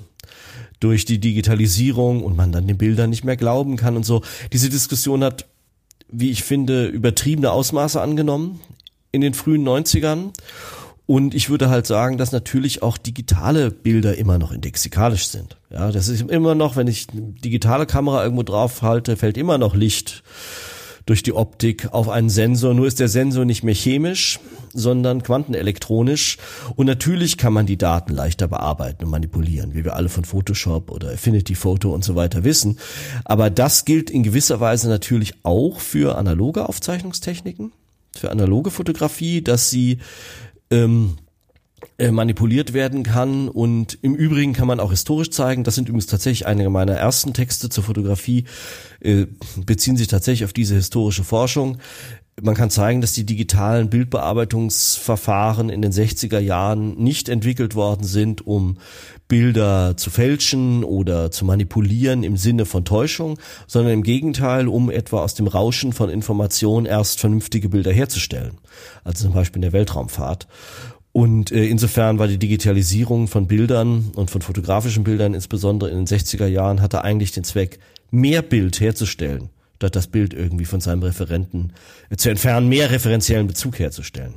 durch 0.80 1.06
die 1.06 1.18
Digitalisierung 1.18 2.24
und 2.24 2.38
man 2.38 2.52
dann 2.52 2.68
den 2.68 2.78
Bildern 2.78 3.10
nicht 3.10 3.24
mehr 3.24 3.36
glauben 3.36 3.78
kann 3.78 3.96
und 3.96 4.06
so. 4.06 4.22
Diese 4.54 4.70
Diskussion 4.70 5.24
hat, 5.24 5.48
wie 6.08 6.30
ich 6.30 6.44
finde, 6.44 6.86
übertriebene 6.86 7.52
Ausmaße 7.52 8.00
angenommen 8.00 8.60
in 9.12 9.22
den 9.22 9.34
frühen 9.34 9.68
90ern. 9.68 10.34
Und 11.08 11.36
ich 11.36 11.50
würde 11.50 11.70
halt 11.70 11.86
sagen, 11.86 12.18
dass 12.18 12.32
natürlich 12.32 12.82
auch 12.82 12.98
digitale 12.98 13.70
Bilder 13.70 14.18
immer 14.18 14.40
noch 14.40 14.52
indexikalisch 14.52 15.28
sind. 15.28 15.58
Ja, 15.70 15.92
das 15.92 16.08
ist 16.08 16.22
immer 16.22 16.56
noch, 16.56 16.76
wenn 16.76 16.88
ich 16.88 17.08
eine 17.12 17.22
digitale 17.22 17.86
Kamera 17.86 18.24
irgendwo 18.24 18.44
drauf 18.44 18.82
halte, 18.82 19.16
fällt 19.16 19.38
immer 19.38 19.58
noch 19.58 19.76
Licht 19.76 20.24
durch 21.06 21.22
die 21.22 21.34
Optik 21.34 21.94
auf 21.94 22.10
einen 22.10 22.30
Sensor. 22.30 22.74
Nur 22.74 22.88
ist 22.88 23.00
der 23.00 23.08
Sensor 23.08 23.46
nicht 23.46 23.64
mehr 23.64 23.76
chemisch, 23.76 24.40
sondern 24.74 25.22
quantenelektronisch. 25.22 26.38
Und 26.76 26.88
natürlich 26.88 27.38
kann 27.38 27.54
man 27.54 27.68
die 27.68 27.78
Daten 27.78 28.14
leichter 28.14 28.48
bearbeiten 28.48 29.06
und 29.06 29.12
manipulieren, 29.12 29.76
wie 29.76 29.86
wir 29.86 29.96
alle 29.96 30.10
von 30.10 30.26
Photoshop 30.26 30.90
oder 30.90 31.12
Affinity 31.12 31.54
Photo 31.54 31.94
und 31.94 32.04
so 32.04 32.16
weiter 32.16 32.44
wissen. 32.44 32.80
Aber 33.24 33.52
das 33.52 33.86
gilt 33.86 34.10
in 34.10 34.24
gewisser 34.24 34.60
Weise 34.60 34.90
natürlich 34.90 35.36
auch 35.44 35.80
für 35.80 36.18
analoge 36.18 36.68
Aufzeichnungstechniken, 36.68 37.72
für 38.16 38.32
analoge 38.32 38.72
Fotografie, 38.72 39.44
dass 39.44 39.70
sie 39.70 40.00
ähm, 40.76 41.18
äh, 41.98 42.12
manipuliert 42.12 42.74
werden 42.74 43.04
kann 43.04 43.48
und 43.48 43.98
im 44.02 44.16
Übrigen 44.16 44.54
kann 44.54 44.68
man 44.68 44.80
auch 44.80 44.92
historisch 44.92 45.30
zeigen, 45.30 45.64
das 45.64 45.76
sind 45.76 45.88
übrigens 45.88 46.08
tatsächlich 46.08 46.46
einige 46.46 46.70
meiner 46.70 46.94
ersten 46.94 47.34
Texte 47.34 47.70
zur 47.70 47.84
Fotografie, 47.86 48.46
äh, 49.00 49.28
beziehen 49.66 49.96
sich 49.96 50.08
tatsächlich 50.08 50.44
auf 50.46 50.54
diese 50.54 50.76
historische 50.76 51.24
Forschung. 51.24 51.78
Man 52.42 52.54
kann 52.54 52.70
zeigen, 52.70 53.00
dass 53.00 53.14
die 53.14 53.26
digitalen 53.26 53.90
Bildbearbeitungsverfahren 53.90 55.70
in 55.70 55.82
den 55.82 55.94
60er 55.94 56.40
Jahren 56.40 56.96
nicht 57.02 57.30
entwickelt 57.30 57.76
worden 57.76 58.04
sind, 58.04 58.46
um 58.46 58.78
Bilder 59.30 59.96
zu 59.96 60.10
fälschen 60.10 60.84
oder 60.84 61.32
zu 61.32 61.46
manipulieren 61.46 62.24
im 62.24 62.36
Sinne 62.36 62.66
von 62.66 62.84
Täuschung, 62.84 63.40
sondern 63.68 63.94
im 63.94 64.04
Gegenteil, 64.04 64.68
um 64.68 64.92
etwa 64.92 65.24
aus 65.24 65.34
dem 65.34 65.48
Rauschen 65.48 65.94
von 65.94 66.10
Informationen 66.10 66.86
erst 66.86 67.22
vernünftige 67.22 67.70
Bilder 67.70 67.94
herzustellen. 67.94 68.58
Also 69.06 69.24
zum 69.24 69.34
Beispiel 69.34 69.60
in 69.60 69.72
der 69.72 69.74
Weltraumfahrt. 69.74 70.48
Und 71.14 71.54
äh, 71.54 71.64
insofern 71.68 72.20
war 72.20 72.28
die 72.28 72.38
Digitalisierung 72.38 73.30
von 73.30 73.48
Bildern 73.48 74.12
und 74.14 74.30
von 74.30 74.42
fotografischen 74.42 75.06
Bildern, 75.06 75.34
insbesondere 75.34 75.90
in 75.90 75.96
den 75.96 76.08
60er 76.08 76.48
Jahren, 76.48 76.82
hatte 76.82 77.02
eigentlich 77.06 77.32
den 77.32 77.46
Zweck, 77.46 77.80
mehr 78.12 78.42
Bild 78.42 78.82
herzustellen, 78.82 79.50
statt 79.86 79.96
das 79.96 80.08
Bild 80.08 80.34
irgendwie 80.34 80.66
von 80.66 80.82
seinem 80.82 81.04
Referenten 81.04 81.74
äh, 82.10 82.18
zu 82.18 82.30
entfernen, 82.30 82.68
mehr 82.68 82.90
referenziellen 82.90 83.48
Bezug 83.48 83.78
herzustellen. 83.78 84.34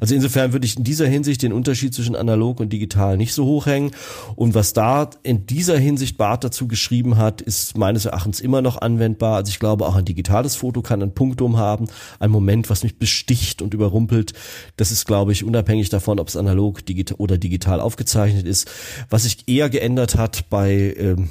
Also 0.00 0.14
insofern 0.14 0.54
würde 0.54 0.64
ich 0.64 0.78
in 0.78 0.84
dieser 0.84 1.06
Hinsicht 1.06 1.42
den 1.42 1.52
Unterschied 1.52 1.92
zwischen 1.92 2.16
analog 2.16 2.60
und 2.60 2.72
digital 2.72 3.18
nicht 3.18 3.34
so 3.34 3.44
hoch 3.44 3.66
hängen. 3.66 3.90
Und 4.36 4.54
was 4.54 4.72
da 4.72 5.10
in 5.22 5.44
dieser 5.44 5.76
Hinsicht 5.76 6.16
Barth 6.16 6.44
dazu 6.44 6.66
geschrieben 6.66 7.18
hat, 7.18 7.42
ist 7.42 7.76
meines 7.76 8.06
Erachtens 8.06 8.40
immer 8.40 8.62
noch 8.62 8.80
anwendbar. 8.80 9.36
Also 9.36 9.50
ich 9.50 9.58
glaube, 9.58 9.86
auch 9.86 9.94
ein 9.94 10.06
digitales 10.06 10.56
Foto 10.56 10.80
kann 10.80 11.02
ein 11.02 11.12
Punktum 11.12 11.58
haben, 11.58 11.88
ein 12.20 12.30
Moment, 12.30 12.70
was 12.70 12.84
mich 12.84 12.98
besticht 12.98 13.60
und 13.60 13.74
überrumpelt. 13.74 14.32
Das 14.78 14.92
ist, 14.92 15.04
glaube 15.04 15.32
ich, 15.32 15.44
unabhängig 15.44 15.90
davon, 15.90 16.20
ob 16.20 16.28
es 16.28 16.36
analog 16.36 16.86
digital 16.86 17.16
oder 17.18 17.36
digital 17.36 17.78
aufgezeichnet 17.80 18.46
ist. 18.46 18.70
Was 19.10 19.24
sich 19.24 19.46
eher 19.46 19.68
geändert 19.68 20.14
hat 20.14 20.48
bei 20.48 20.94
ähm, 20.96 21.28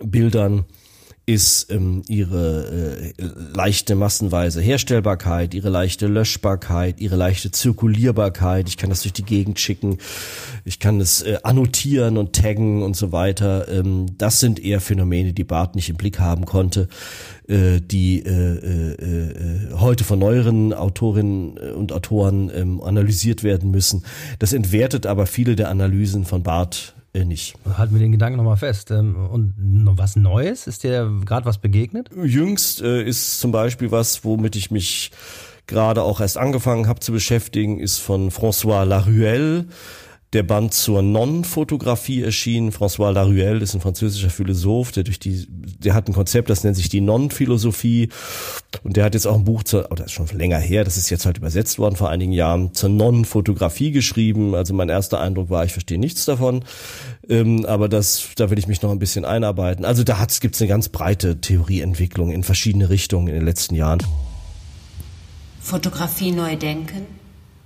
Bildern, 0.00 0.64
ist 1.26 1.70
ähm, 1.70 2.02
ihre 2.06 3.12
äh, 3.16 3.24
leichte 3.54 3.94
massenweise 3.94 4.60
Herstellbarkeit, 4.60 5.54
ihre 5.54 5.70
leichte 5.70 6.06
Löschbarkeit, 6.06 7.00
ihre 7.00 7.16
leichte 7.16 7.50
Zirkulierbarkeit. 7.50 8.68
Ich 8.68 8.76
kann 8.76 8.90
das 8.90 9.02
durch 9.02 9.14
die 9.14 9.24
Gegend 9.24 9.58
schicken, 9.58 9.98
ich 10.64 10.78
kann 10.80 11.00
es 11.00 11.22
äh, 11.22 11.38
annotieren 11.42 12.18
und 12.18 12.34
taggen 12.34 12.82
und 12.82 12.94
so 12.94 13.10
weiter. 13.10 13.68
Ähm, 13.68 14.06
das 14.18 14.40
sind 14.40 14.62
eher 14.62 14.80
Phänomene, 14.80 15.32
die 15.32 15.44
Barth 15.44 15.76
nicht 15.76 15.88
im 15.88 15.96
Blick 15.96 16.18
haben 16.18 16.44
konnte, 16.44 16.88
äh, 17.48 17.80
die 17.80 18.20
äh, 18.20 18.30
äh, 18.30 18.92
äh, 18.92 19.74
heute 19.78 20.04
von 20.04 20.18
neueren 20.18 20.74
Autorinnen 20.74 21.56
und 21.56 21.92
Autoren 21.92 22.50
ähm, 22.54 22.82
analysiert 22.82 23.42
werden 23.42 23.70
müssen. 23.70 24.04
Das 24.40 24.52
entwertet 24.52 25.06
aber 25.06 25.26
viele 25.26 25.56
der 25.56 25.70
Analysen 25.70 26.26
von 26.26 26.42
Barth 26.42 26.94
äh, 26.98 27.03
nicht. 27.22 27.54
Halten 27.76 27.94
wir 27.94 28.00
den 28.00 28.12
Gedanken 28.12 28.38
nochmal 28.38 28.56
fest. 28.56 28.90
Ähm, 28.90 29.14
und 29.14 29.54
was 29.96 30.16
Neues? 30.16 30.66
Ist 30.66 30.82
dir 30.82 31.10
gerade 31.24 31.46
was 31.46 31.58
begegnet? 31.58 32.10
Jüngst 32.24 32.82
äh, 32.82 33.02
ist 33.02 33.38
zum 33.38 33.52
Beispiel 33.52 33.92
was, 33.92 34.24
womit 34.24 34.56
ich 34.56 34.72
mich 34.72 35.12
gerade 35.66 36.02
auch 36.02 36.20
erst 36.20 36.36
angefangen 36.36 36.88
habe 36.88 37.00
zu 37.00 37.12
beschäftigen, 37.12 37.78
ist 37.78 37.98
von 37.98 38.30
François 38.30 38.84
Laruelle 38.84 39.66
der 40.34 40.42
Band 40.42 40.74
zur 40.74 41.02
Non-Fotografie 41.02 42.22
erschien. 42.22 42.72
François 42.72 43.12
Laruelle 43.12 43.60
ist 43.60 43.74
ein 43.74 43.80
französischer 43.80 44.30
Philosoph, 44.30 44.92
der 44.92 45.04
durch 45.04 45.18
die, 45.18 45.46
der 45.48 45.94
hat 45.94 46.08
ein 46.08 46.12
Konzept, 46.12 46.50
das 46.50 46.64
nennt 46.64 46.76
sich 46.76 46.88
die 46.88 47.00
Non-Philosophie. 47.00 48.08
Und 48.82 48.96
der 48.96 49.04
hat 49.04 49.14
jetzt 49.14 49.26
auch 49.26 49.36
ein 49.36 49.44
Buch 49.44 49.62
zur, 49.62 49.90
oder 49.92 50.04
ist 50.04 50.12
schon 50.12 50.26
länger 50.26 50.58
her, 50.58 50.84
das 50.84 50.96
ist 50.96 51.08
jetzt 51.08 51.24
halt 51.24 51.38
übersetzt 51.38 51.78
worden 51.78 51.94
vor 51.94 52.10
einigen 52.10 52.32
Jahren, 52.32 52.74
zur 52.74 52.90
Non-Fotografie 52.90 53.92
geschrieben. 53.92 54.54
Also 54.54 54.74
mein 54.74 54.88
erster 54.88 55.20
Eindruck 55.20 55.50
war, 55.50 55.64
ich 55.64 55.72
verstehe 55.72 55.98
nichts 55.98 56.24
davon. 56.24 56.64
Ähm, 57.28 57.64
aber 57.64 57.88
das, 57.88 58.28
da 58.36 58.50
will 58.50 58.58
ich 58.58 58.66
mich 58.66 58.82
noch 58.82 58.90
ein 58.90 58.98
bisschen 58.98 59.24
einarbeiten. 59.24 59.84
Also 59.84 60.02
da 60.02 60.26
gibt 60.40 60.56
es 60.56 60.60
eine 60.60 60.68
ganz 60.68 60.88
breite 60.88 61.40
Theorieentwicklung 61.40 62.32
in 62.32 62.42
verschiedene 62.42 62.90
Richtungen 62.90 63.28
in 63.28 63.34
den 63.34 63.44
letzten 63.44 63.76
Jahren. 63.76 64.02
Fotografie 65.60 66.32
neu 66.32 66.56
denken, 66.56 67.06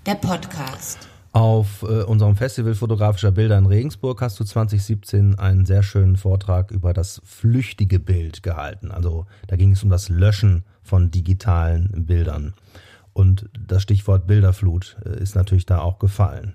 der 0.06 0.14
Podcast. 0.14 1.07
Auf 1.38 1.84
äh, 1.84 2.02
unserem 2.02 2.34
Festival 2.34 2.74
fotografischer 2.74 3.30
Bilder 3.30 3.56
in 3.58 3.66
Regensburg 3.66 4.20
hast 4.22 4.40
du 4.40 4.44
2017 4.44 5.38
einen 5.38 5.66
sehr 5.66 5.84
schönen 5.84 6.16
Vortrag 6.16 6.72
über 6.72 6.92
das 6.92 7.22
flüchtige 7.24 8.00
Bild 8.00 8.42
gehalten. 8.42 8.90
Also 8.90 9.24
da 9.46 9.54
ging 9.54 9.70
es 9.70 9.84
um 9.84 9.88
das 9.88 10.08
Löschen 10.08 10.64
von 10.82 11.12
digitalen 11.12 12.06
Bildern. 12.06 12.54
Und 13.12 13.48
das 13.56 13.84
Stichwort 13.84 14.26
Bilderflut 14.26 14.96
äh, 15.06 15.22
ist 15.22 15.36
natürlich 15.36 15.64
da 15.64 15.78
auch 15.78 16.00
gefallen. 16.00 16.54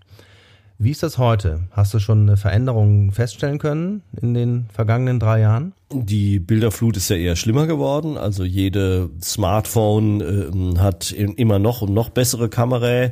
Wie 0.79 0.91
ist 0.91 1.01
das 1.01 1.17
heute? 1.17 1.61
Hast 1.71 1.93
du 1.93 1.99
schon 1.99 2.23
eine 2.23 2.35
Veränderung 2.35 3.13
feststellen 3.13 3.59
können 3.59 4.01
in 4.21 4.33
den 4.33 4.65
vergangenen 4.73 5.17
drei 5.17 5.39
Jahren? 5.39 5.71
Die 5.93 6.39
Bilderflut 6.39 6.97
ist 6.97 7.09
ja 7.09 7.15
eher 7.15 7.37
schlimmer 7.37 7.67
geworden. 7.67 8.17
Also 8.17 8.43
jede 8.43 9.11
Smartphone 9.21 10.19
äh, 10.19 10.79
hat 10.79 11.13
immer 11.13 11.59
noch 11.59 11.83
und 11.83 11.93
noch 11.93 12.09
bessere 12.09 12.49
Kamera. 12.49 13.11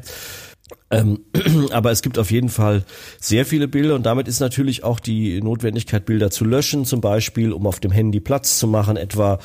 Ähm, 0.91 1.19
aber 1.71 1.91
es 1.91 2.01
gibt 2.01 2.19
auf 2.19 2.31
jeden 2.31 2.49
Fall 2.49 2.83
sehr 3.19 3.45
viele 3.45 3.67
Bilder 3.67 3.95
und 3.95 4.05
damit 4.05 4.27
ist 4.27 4.39
natürlich 4.39 4.83
auch 4.83 4.99
die 4.99 5.41
Notwendigkeit, 5.41 6.05
Bilder 6.05 6.31
zu 6.31 6.45
löschen, 6.45 6.85
zum 6.85 7.01
Beispiel, 7.01 7.53
um 7.53 7.65
auf 7.65 7.79
dem 7.79 7.91
Handy 7.91 8.19
Platz 8.19 8.59
zu 8.59 8.67
machen, 8.67 8.97
etwa, 8.97 9.39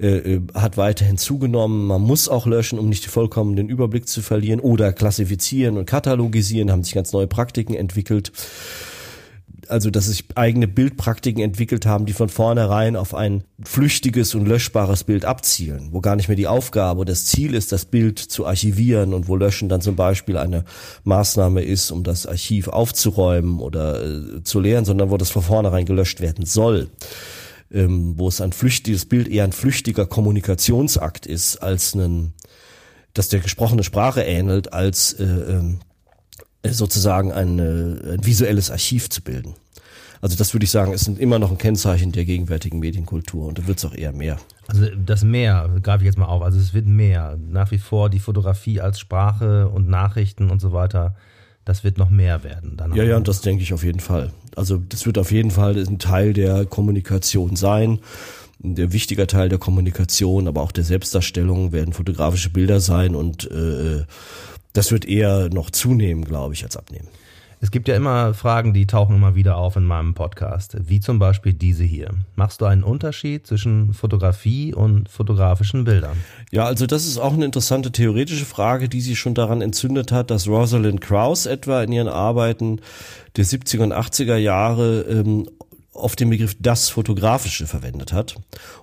äh, 0.00 0.34
äh 0.34 0.40
hat 0.54 0.76
weiterhin 0.76 1.18
zugenommen. 1.18 1.86
Man 1.86 2.02
muss 2.02 2.28
auch 2.28 2.46
löschen, 2.46 2.78
um 2.78 2.88
nicht 2.88 3.06
vollkommen 3.06 3.56
den 3.56 3.68
Überblick 3.68 4.08
zu 4.08 4.22
verlieren 4.22 4.60
oder 4.60 4.92
klassifizieren 4.92 5.76
und 5.76 5.86
katalogisieren, 5.86 6.70
haben 6.70 6.84
sich 6.84 6.94
ganz 6.94 7.12
neue 7.12 7.26
Praktiken 7.26 7.74
entwickelt 7.74 8.32
also 9.68 9.90
dass 9.90 10.06
sich 10.06 10.24
eigene 10.34 10.68
Bildpraktiken 10.68 11.42
entwickelt 11.42 11.86
haben, 11.86 12.06
die 12.06 12.12
von 12.12 12.28
vornherein 12.28 12.96
auf 12.96 13.14
ein 13.14 13.44
flüchtiges 13.62 14.34
und 14.34 14.46
löschbares 14.46 15.04
Bild 15.04 15.24
abzielen, 15.24 15.88
wo 15.92 16.00
gar 16.00 16.16
nicht 16.16 16.28
mehr 16.28 16.36
die 16.36 16.46
Aufgabe 16.46 17.00
oder 17.00 17.12
das 17.12 17.26
Ziel 17.26 17.54
ist, 17.54 17.72
das 17.72 17.84
Bild 17.84 18.18
zu 18.18 18.46
archivieren 18.46 19.14
und 19.14 19.28
wo 19.28 19.36
Löschen 19.36 19.68
dann 19.68 19.80
zum 19.80 19.96
Beispiel 19.96 20.36
eine 20.36 20.64
Maßnahme 21.04 21.62
ist, 21.62 21.90
um 21.90 22.04
das 22.04 22.26
Archiv 22.26 22.68
aufzuräumen 22.68 23.60
oder 23.60 24.04
äh, 24.04 24.42
zu 24.42 24.60
leeren, 24.60 24.84
sondern 24.84 25.10
wo 25.10 25.16
das 25.16 25.30
von 25.30 25.42
vornherein 25.42 25.86
gelöscht 25.86 26.20
werden 26.20 26.46
soll. 26.46 26.90
Ähm, 27.72 28.14
wo 28.18 28.28
es 28.28 28.40
ein 28.40 28.52
flüchtiges 28.52 29.06
Bild 29.06 29.26
eher 29.26 29.44
ein 29.44 29.52
flüchtiger 29.52 30.06
Kommunikationsakt 30.06 31.26
ist, 31.26 31.56
als 31.56 31.94
ein, 31.94 32.34
dass 33.14 33.30
der 33.30 33.40
gesprochene 33.40 33.82
Sprache 33.82 34.22
ähnelt, 34.22 34.72
als 34.72 35.14
äh, 35.14 35.24
ähm, 35.24 35.80
sozusagen 36.70 37.32
ein, 37.32 37.58
ein 37.58 38.24
visuelles 38.24 38.70
Archiv 38.70 39.10
zu 39.10 39.22
bilden. 39.22 39.54
Also 40.24 40.36
das 40.36 40.54
würde 40.54 40.64
ich 40.64 40.70
sagen, 40.70 40.94
ist 40.94 41.06
immer 41.06 41.38
noch 41.38 41.50
ein 41.50 41.58
Kennzeichen 41.58 42.10
der 42.10 42.24
gegenwärtigen 42.24 42.78
Medienkultur 42.78 43.46
und 43.46 43.58
da 43.58 43.66
wird 43.66 43.76
es 43.76 43.84
auch 43.84 43.94
eher 43.94 44.12
mehr. 44.12 44.38
Also 44.68 44.86
das 44.96 45.22
mehr, 45.22 45.68
greife 45.82 46.02
ich 46.02 46.06
jetzt 46.06 46.16
mal 46.16 46.24
auf, 46.24 46.42
also 46.42 46.58
es 46.58 46.72
wird 46.72 46.86
mehr. 46.86 47.36
Nach 47.50 47.70
wie 47.70 47.78
vor 47.78 48.08
die 48.08 48.20
Fotografie 48.20 48.80
als 48.80 48.98
Sprache 48.98 49.68
und 49.68 49.86
Nachrichten 49.86 50.50
und 50.50 50.62
so 50.62 50.72
weiter, 50.72 51.14
das 51.66 51.84
wird 51.84 51.98
noch 51.98 52.08
mehr 52.08 52.42
werden. 52.42 52.78
Dann 52.78 52.94
ja, 52.94 53.04
ja, 53.04 53.18
und 53.18 53.28
das 53.28 53.42
denke 53.42 53.62
ich 53.62 53.74
auf 53.74 53.84
jeden 53.84 54.00
Fall. 54.00 54.32
Also 54.56 54.78
das 54.78 55.04
wird 55.04 55.18
auf 55.18 55.30
jeden 55.30 55.50
Fall 55.50 55.76
ein 55.76 55.98
Teil 55.98 56.32
der 56.32 56.64
Kommunikation 56.64 57.56
sein. 57.56 57.98
Der 58.60 58.94
wichtiger 58.94 59.26
Teil 59.26 59.50
der 59.50 59.58
Kommunikation, 59.58 60.48
aber 60.48 60.62
auch 60.62 60.72
der 60.72 60.84
Selbstdarstellung 60.84 61.72
werden 61.72 61.92
fotografische 61.92 62.48
Bilder 62.48 62.80
sein 62.80 63.14
und 63.14 63.50
äh, 63.50 64.04
das 64.74 64.92
wird 64.92 65.06
eher 65.06 65.48
noch 65.48 65.70
zunehmen, 65.70 66.24
glaube 66.24 66.52
ich, 66.52 66.62
als 66.62 66.76
abnehmen. 66.76 67.08
Es 67.64 67.70
gibt 67.70 67.88
ja 67.88 67.96
immer 67.96 68.34
Fragen, 68.34 68.74
die 68.74 68.86
tauchen 68.86 69.16
immer 69.16 69.36
wieder 69.36 69.56
auf 69.56 69.76
in 69.76 69.86
meinem 69.86 70.12
Podcast, 70.12 70.76
wie 70.78 71.00
zum 71.00 71.18
Beispiel 71.18 71.54
diese 71.54 71.82
hier. 71.82 72.10
Machst 72.36 72.60
du 72.60 72.66
einen 72.66 72.82
Unterschied 72.84 73.46
zwischen 73.46 73.94
Fotografie 73.94 74.74
und 74.74 75.08
fotografischen 75.08 75.84
Bildern? 75.84 76.18
Ja, 76.50 76.66
also 76.66 76.84
das 76.86 77.06
ist 77.06 77.16
auch 77.16 77.32
eine 77.32 77.46
interessante 77.46 77.90
theoretische 77.90 78.44
Frage, 78.44 78.90
die 78.90 79.00
sich 79.00 79.18
schon 79.18 79.32
daran 79.32 79.62
entzündet 79.62 80.12
hat, 80.12 80.30
dass 80.30 80.46
Rosalind 80.46 81.00
Krauss 81.00 81.46
etwa 81.46 81.82
in 81.82 81.92
ihren 81.92 82.08
Arbeiten 82.08 82.80
der 83.36 83.46
70er 83.46 83.84
und 83.84 83.94
80er 83.94 84.36
Jahre 84.36 85.00
ähm, 85.08 85.48
auf 85.94 86.16
den 86.16 86.28
Begriff 86.28 86.56
das 86.60 86.90
Fotografische 86.90 87.66
verwendet 87.66 88.12
hat 88.12 88.34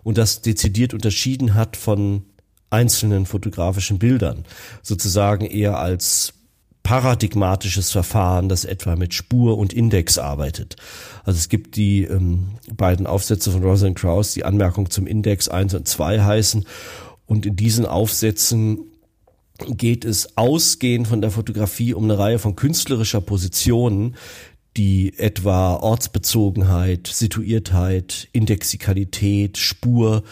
und 0.01 0.17
das 0.17 0.41
dezidiert 0.41 0.95
unterschieden 0.95 1.53
hat 1.53 1.77
von 1.77 2.24
einzelnen 2.71 3.25
fotografischen 3.25 3.99
Bildern, 3.99 4.45
sozusagen 4.81 5.45
eher 5.45 5.77
als 5.77 6.33
paradigmatisches 6.83 7.91
Verfahren, 7.91 8.49
das 8.49 8.65
etwa 8.65 8.95
mit 8.95 9.13
Spur 9.13 9.57
und 9.57 9.71
Index 9.71 10.17
arbeitet. 10.17 10.77
Also 11.23 11.37
es 11.37 11.47
gibt 11.47 11.75
die 11.75 12.03
ähm, 12.03 12.57
beiden 12.75 13.05
Aufsätze 13.05 13.51
von 13.51 13.63
Rosalind 13.63 13.97
Krauss, 13.97 14.33
die 14.33 14.43
Anmerkung 14.43 14.89
zum 14.89 15.05
Index 15.05 15.47
1 15.47 15.75
und 15.75 15.87
2 15.87 16.21
heißen. 16.21 16.65
Und 17.27 17.45
in 17.45 17.55
diesen 17.55 17.85
Aufsätzen 17.85 18.79
geht 19.67 20.05
es 20.05 20.37
ausgehend 20.37 21.07
von 21.07 21.21
der 21.21 21.29
Fotografie 21.29 21.93
um 21.93 22.05
eine 22.05 22.17
Reihe 22.17 22.39
von 22.39 22.55
künstlerischer 22.55 23.21
Positionen, 23.21 24.15
die 24.75 25.17
etwa 25.17 25.75
Ortsbezogenheit, 25.75 27.07
Situiertheit, 27.07 28.27
Indexikalität, 28.31 29.57
Spur 29.57 30.23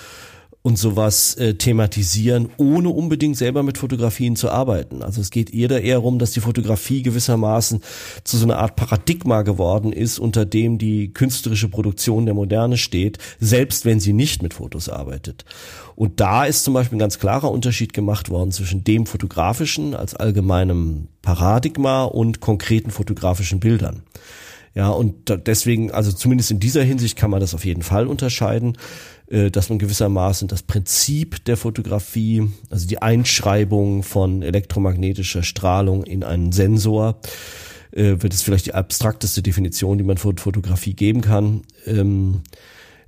und 0.62 0.78
sowas 0.78 1.36
äh, 1.36 1.54
thematisieren, 1.54 2.50
ohne 2.58 2.90
unbedingt 2.90 3.38
selber 3.38 3.64
mit 3.64 3.78
Fotografien 3.78 4.36
zu 4.36 4.50
arbeiten. 4.50 5.02
Also 5.02 5.22
es 5.22 5.30
geht 5.30 5.54
eher 5.54 5.82
eher 5.82 5.96
darum, 5.96 6.20
dass 6.20 6.32
die 6.32 6.42
Fotografie 6.42 7.02
gewissermaßen 7.02 7.82
zu 8.26 8.38
so 8.38 8.46
einer 8.46 8.58
Art 8.58 8.76
Paradigma 8.76 9.44
geworden 9.44 9.94
ist, 9.94 10.20
unter 10.20 10.46
dem 10.46 10.78
die 10.78 11.14
künstlerische 11.14 11.70
Produktion 11.70 12.26
der 12.26 12.36
Moderne 12.36 12.78
steht, 12.78 13.20
selbst 13.40 13.86
wenn 13.86 14.02
sie 14.02 14.14
nicht 14.14 14.44
mit 14.44 14.54
Fotos 14.54 14.90
arbeitet. 14.90 15.46
Und 15.96 16.20
da 16.20 16.46
ist 16.46 16.64
zum 16.64 16.74
Beispiel 16.74 16.98
ein 16.98 17.00
ganz 17.00 17.20
klarer 17.20 17.52
Unterschied 17.52 17.94
gemacht 17.94 18.30
worden 18.30 18.52
zwischen 18.52 18.84
dem 18.84 19.06
fotografischen 19.06 19.96
als 19.96 20.16
allgemeinem 20.16 21.08
Paradigma 21.22 22.04
und 22.04 22.42
konkreten 22.42 22.92
fotografischen 22.92 23.60
Bildern. 23.60 24.04
Ja, 24.76 24.90
und 24.90 25.34
deswegen, 25.48 25.92
also 25.92 26.12
zumindest 26.12 26.52
in 26.52 26.60
dieser 26.60 26.84
Hinsicht 26.84 27.18
kann 27.18 27.32
man 27.32 27.40
das 27.40 27.54
auf 27.54 27.66
jeden 27.66 27.82
Fall 27.82 28.08
unterscheiden. 28.08 28.78
Äh, 29.30 29.52
dass 29.52 29.70
man 29.70 29.78
gewissermaßen 29.78 30.48
das 30.48 30.64
Prinzip 30.64 31.44
der 31.46 31.56
Fotografie, 31.56 32.50
also 32.70 32.88
die 32.88 33.02
Einschreibung 33.02 34.02
von 34.02 34.42
elektromagnetischer 34.42 35.44
Strahlung 35.44 36.04
in 36.04 36.24
einen 36.24 36.52
Sensor, 36.52 37.20
äh, 37.92 38.16
wird 38.20 38.34
es 38.34 38.42
vielleicht 38.42 38.66
die 38.66 38.74
abstrakteste 38.74 39.44
Definition, 39.44 40.00
die 40.00 40.04
man 40.04 40.18
für 40.18 40.34
Fotografie 40.36 40.96
geben 40.96 41.22
kann. 41.22 41.62
Ähm, 41.86 42.42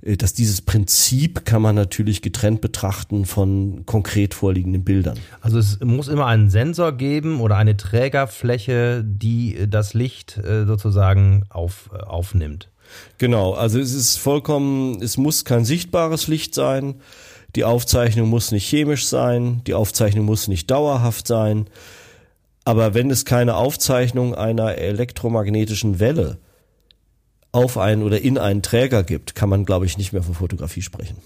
äh, 0.00 0.16
dass 0.16 0.32
dieses 0.32 0.60
Prinzip 0.60 1.44
kann 1.44 1.60
man 1.60 1.74
natürlich 1.74 2.22
getrennt 2.22 2.60
betrachten 2.60 3.24
von 3.24 3.84
konkret 3.84 4.34
vorliegenden 4.34 4.84
Bildern. 4.84 5.18
Also 5.40 5.58
es 5.58 5.80
muss 5.80 6.06
immer 6.06 6.26
einen 6.26 6.50
Sensor 6.50 6.92
geben 6.92 7.40
oder 7.40 7.56
eine 7.56 7.76
Trägerfläche, 7.76 9.04
die 9.04 9.66
das 9.68 9.92
Licht 9.92 10.40
sozusagen 10.66 11.44
auf, 11.50 11.90
aufnimmt. 11.92 12.71
Genau, 13.18 13.52
also 13.54 13.78
es 13.78 13.92
ist 13.92 14.16
vollkommen, 14.16 15.02
es 15.02 15.16
muss 15.16 15.44
kein 15.44 15.64
sichtbares 15.64 16.28
Licht 16.28 16.54
sein, 16.54 16.96
die 17.54 17.64
Aufzeichnung 17.64 18.28
muss 18.28 18.50
nicht 18.50 18.68
chemisch 18.68 19.06
sein, 19.06 19.62
die 19.66 19.74
Aufzeichnung 19.74 20.24
muss 20.24 20.48
nicht 20.48 20.70
dauerhaft 20.70 21.26
sein, 21.26 21.66
aber 22.64 22.94
wenn 22.94 23.10
es 23.10 23.24
keine 23.24 23.56
Aufzeichnung 23.56 24.34
einer 24.34 24.76
elektromagnetischen 24.76 25.98
Welle 25.98 26.38
auf 27.50 27.76
einen 27.76 28.02
oder 28.02 28.20
in 28.20 28.38
einen 28.38 28.62
Träger 28.62 29.02
gibt, 29.02 29.34
kann 29.34 29.48
man, 29.48 29.64
glaube 29.64 29.86
ich, 29.86 29.98
nicht 29.98 30.12
mehr 30.12 30.22
von 30.22 30.34
Fotografie 30.34 30.82
sprechen. 30.82 31.16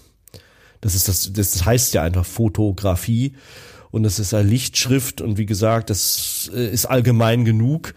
Das 0.81 0.95
ist 0.95 1.07
das, 1.07 1.31
das 1.33 1.65
heißt 1.65 1.93
ja 1.93 2.03
einfach 2.03 2.25
Fotografie. 2.25 3.35
Und 3.89 4.03
das 4.03 4.19
ist 4.19 4.33
eine 4.33 4.47
Lichtschrift. 4.47 5.21
Und 5.21 5.37
wie 5.37 5.45
gesagt, 5.45 5.89
das 5.89 6.51
äh, 6.53 6.67
ist 6.67 6.85
allgemein 6.85 7.45
genug. 7.45 7.93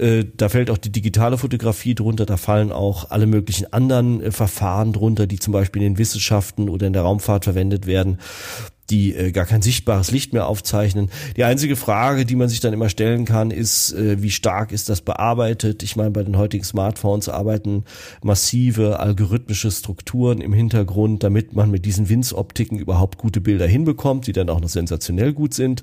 Äh, 0.00 0.24
da 0.34 0.48
fällt 0.48 0.70
auch 0.70 0.78
die 0.78 0.90
digitale 0.90 1.36
Fotografie 1.36 1.94
drunter, 1.94 2.24
da 2.24 2.38
fallen 2.38 2.72
auch 2.72 3.10
alle 3.10 3.26
möglichen 3.26 3.70
anderen 3.70 4.22
äh, 4.22 4.30
Verfahren 4.32 4.94
drunter, 4.94 5.26
die 5.26 5.38
zum 5.38 5.52
Beispiel 5.52 5.82
in 5.82 5.92
den 5.92 5.98
Wissenschaften 5.98 6.70
oder 6.70 6.86
in 6.86 6.94
der 6.94 7.02
Raumfahrt 7.02 7.44
verwendet 7.44 7.86
werden 7.86 8.18
die 8.90 9.14
äh, 9.14 9.32
gar 9.32 9.46
kein 9.46 9.62
sichtbares 9.62 10.10
Licht 10.10 10.32
mehr 10.32 10.46
aufzeichnen. 10.46 11.10
Die 11.36 11.44
einzige 11.44 11.76
Frage, 11.76 12.24
die 12.24 12.36
man 12.36 12.48
sich 12.48 12.60
dann 12.60 12.72
immer 12.72 12.88
stellen 12.88 13.24
kann, 13.24 13.50
ist, 13.50 13.92
äh, 13.92 14.22
wie 14.22 14.30
stark 14.30 14.72
ist 14.72 14.88
das 14.88 15.00
bearbeitet? 15.00 15.82
Ich 15.82 15.96
meine, 15.96 16.10
bei 16.10 16.22
den 16.22 16.36
heutigen 16.36 16.64
Smartphones 16.64 17.28
arbeiten 17.28 17.84
massive 18.22 18.98
algorithmische 19.00 19.70
Strukturen 19.70 20.40
im 20.40 20.52
Hintergrund, 20.52 21.22
damit 21.22 21.54
man 21.54 21.70
mit 21.70 21.84
diesen 21.84 22.08
Winzoptiken 22.08 22.78
überhaupt 22.78 23.18
gute 23.18 23.40
Bilder 23.40 23.66
hinbekommt, 23.66 24.26
die 24.26 24.32
dann 24.32 24.50
auch 24.50 24.60
noch 24.60 24.68
sensationell 24.68 25.32
gut 25.32 25.54
sind. 25.54 25.82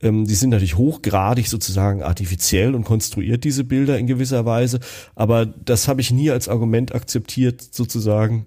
Ähm, 0.00 0.26
die 0.26 0.34
sind 0.34 0.50
natürlich 0.50 0.76
hochgradig 0.76 1.48
sozusagen 1.48 2.02
artifiziell 2.02 2.74
und 2.74 2.84
konstruiert 2.84 3.44
diese 3.44 3.64
Bilder 3.64 3.98
in 3.98 4.06
gewisser 4.06 4.44
Weise, 4.44 4.80
aber 5.14 5.46
das 5.46 5.88
habe 5.88 6.00
ich 6.00 6.10
nie 6.10 6.30
als 6.30 6.48
Argument 6.48 6.94
akzeptiert, 6.94 7.62
sozusagen 7.70 8.46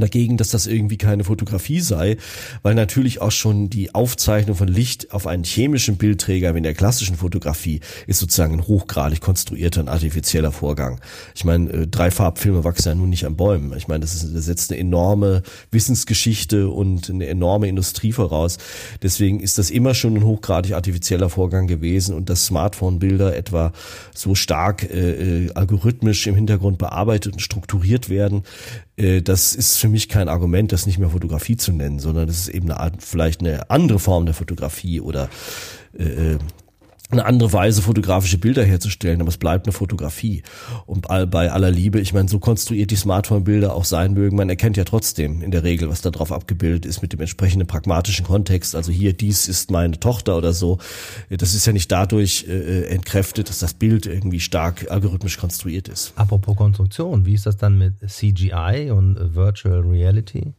dagegen, 0.00 0.36
dass 0.36 0.50
das 0.50 0.66
irgendwie 0.66 0.98
keine 0.98 1.24
Fotografie 1.24 1.80
sei, 1.80 2.16
weil 2.62 2.74
natürlich 2.74 3.20
auch 3.20 3.30
schon 3.30 3.70
die 3.70 3.94
Aufzeichnung 3.94 4.56
von 4.56 4.68
Licht 4.68 5.12
auf 5.12 5.26
einen 5.26 5.44
chemischen 5.44 5.96
Bildträger 5.96 6.54
wie 6.54 6.58
in 6.58 6.64
der 6.64 6.74
klassischen 6.74 7.16
Fotografie 7.16 7.80
ist 8.06 8.18
sozusagen 8.18 8.54
ein 8.54 8.66
hochgradig 8.66 9.20
konstruierter 9.20 9.80
und 9.80 9.88
artifizieller 9.88 10.52
Vorgang. 10.52 11.00
Ich 11.34 11.44
meine, 11.44 11.70
äh, 11.70 11.86
Dreifarbfilme 11.86 12.64
wachsen 12.64 12.88
ja 12.88 12.94
nun 12.94 13.10
nicht 13.10 13.26
an 13.26 13.36
Bäumen. 13.36 13.76
Ich 13.76 13.88
meine, 13.88 14.00
das, 14.00 14.14
ist, 14.14 14.34
das 14.34 14.44
setzt 14.44 14.70
eine 14.70 14.80
enorme 14.80 15.42
Wissensgeschichte 15.70 16.68
und 16.68 17.10
eine 17.10 17.26
enorme 17.26 17.68
Industrie 17.68 18.12
voraus. 18.12 18.58
Deswegen 19.02 19.40
ist 19.40 19.58
das 19.58 19.70
immer 19.70 19.94
schon 19.94 20.16
ein 20.16 20.24
hochgradig 20.24 20.74
artifizieller 20.74 21.28
Vorgang 21.28 21.66
gewesen 21.66 22.14
und 22.14 22.28
dass 22.30 22.46
Smartphone-Bilder 22.46 23.36
etwa 23.36 23.72
so 24.14 24.34
stark 24.34 24.82
äh, 24.84 25.44
äh 25.44 25.50
algorithmisch 25.54 26.26
im 26.26 26.34
Hintergrund 26.34 26.78
bearbeitet 26.78 27.34
und 27.34 27.40
strukturiert 27.40 28.08
werden, 28.08 28.42
das 28.96 29.54
ist 29.54 29.78
für 29.78 29.88
mich 29.88 30.08
kein 30.08 30.28
Argument, 30.28 30.70
das 30.70 30.86
nicht 30.86 30.98
mehr 30.98 31.10
Fotografie 31.10 31.56
zu 31.56 31.72
nennen, 31.72 31.98
sondern 31.98 32.26
das 32.26 32.38
ist 32.38 32.48
eben 32.48 32.70
eine 32.70 32.80
Art, 32.80 33.02
vielleicht 33.02 33.40
eine 33.40 33.70
andere 33.70 33.98
Form 33.98 34.24
der 34.24 34.34
Fotografie 34.34 35.00
oder 35.00 35.28
äh, 35.98 36.04
äh 36.34 36.38
eine 37.14 37.26
andere 37.26 37.52
Weise, 37.52 37.82
fotografische 37.82 38.38
Bilder 38.38 38.64
herzustellen, 38.64 39.20
aber 39.20 39.28
es 39.28 39.38
bleibt 39.38 39.66
eine 39.66 39.72
Fotografie. 39.72 40.42
Und 40.86 41.06
bei 41.08 41.50
aller 41.50 41.70
Liebe, 41.70 42.00
ich 42.00 42.12
meine, 42.12 42.28
so 42.28 42.38
konstruiert 42.38 42.90
die 42.90 42.96
Smartphone-Bilder 42.96 43.74
auch 43.74 43.84
sein 43.84 44.14
mögen, 44.14 44.36
man 44.36 44.48
erkennt 44.48 44.76
ja 44.76 44.84
trotzdem 44.84 45.42
in 45.42 45.50
der 45.50 45.64
Regel, 45.64 45.88
was 45.88 46.00
da 46.00 46.10
drauf 46.10 46.32
abgebildet 46.32 46.86
ist 46.86 47.02
mit 47.02 47.12
dem 47.12 47.20
entsprechenden 47.20 47.66
pragmatischen 47.66 48.24
Kontext. 48.24 48.74
Also 48.74 48.92
hier, 48.92 49.12
dies 49.12 49.48
ist 49.48 49.70
meine 49.70 49.98
Tochter 49.98 50.36
oder 50.36 50.52
so. 50.52 50.78
Das 51.30 51.54
ist 51.54 51.66
ja 51.66 51.72
nicht 51.72 51.90
dadurch 51.90 52.46
äh, 52.48 52.86
entkräftet, 52.86 53.48
dass 53.48 53.58
das 53.58 53.74
Bild 53.74 54.06
irgendwie 54.06 54.40
stark 54.40 54.90
algorithmisch 54.90 55.38
konstruiert 55.38 55.88
ist. 55.88 56.12
Apropos 56.16 56.56
Konstruktion, 56.56 57.26
wie 57.26 57.34
ist 57.34 57.46
das 57.46 57.56
dann 57.56 57.78
mit 57.78 57.94
CGI 58.06 58.90
und 58.90 59.34
Virtual 59.34 59.80
Reality? 59.80 60.54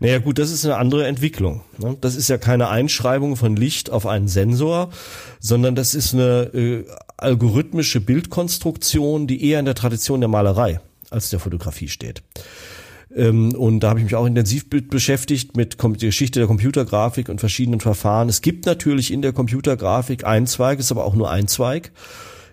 Naja 0.00 0.18
gut, 0.18 0.38
das 0.38 0.50
ist 0.50 0.64
eine 0.64 0.76
andere 0.76 1.06
Entwicklung. 1.06 1.62
Ne? 1.78 1.96
Das 2.00 2.14
ist 2.14 2.28
ja 2.28 2.38
keine 2.38 2.68
Einschreibung 2.68 3.36
von 3.36 3.56
Licht 3.56 3.90
auf 3.90 4.06
einen 4.06 4.28
Sensor, 4.28 4.90
sondern 5.40 5.74
das 5.74 5.94
ist 5.94 6.14
eine 6.14 6.50
äh, 6.54 6.84
algorithmische 7.16 8.00
Bildkonstruktion, 8.00 9.26
die 9.26 9.48
eher 9.48 9.58
in 9.58 9.64
der 9.64 9.74
Tradition 9.74 10.20
der 10.20 10.28
Malerei 10.28 10.80
als 11.10 11.30
der 11.30 11.40
Fotografie 11.40 11.88
steht. 11.88 12.22
Ähm, 13.14 13.54
und 13.54 13.80
da 13.80 13.90
habe 13.90 14.00
ich 14.00 14.04
mich 14.04 14.14
auch 14.14 14.26
intensiv 14.26 14.68
beschäftigt 14.68 15.56
mit 15.56 15.82
der 15.82 15.90
Geschichte 15.90 16.40
der 16.40 16.46
Computergrafik 16.46 17.28
und 17.28 17.40
verschiedenen 17.40 17.80
Verfahren. 17.80 18.28
Es 18.28 18.42
gibt 18.42 18.66
natürlich 18.66 19.12
in 19.12 19.22
der 19.22 19.32
Computergrafik 19.32 20.24
einen 20.24 20.46
Zweig, 20.46 20.78
ist 20.78 20.92
aber 20.92 21.04
auch 21.04 21.14
nur 21.14 21.30
ein 21.30 21.48
Zweig, 21.48 21.92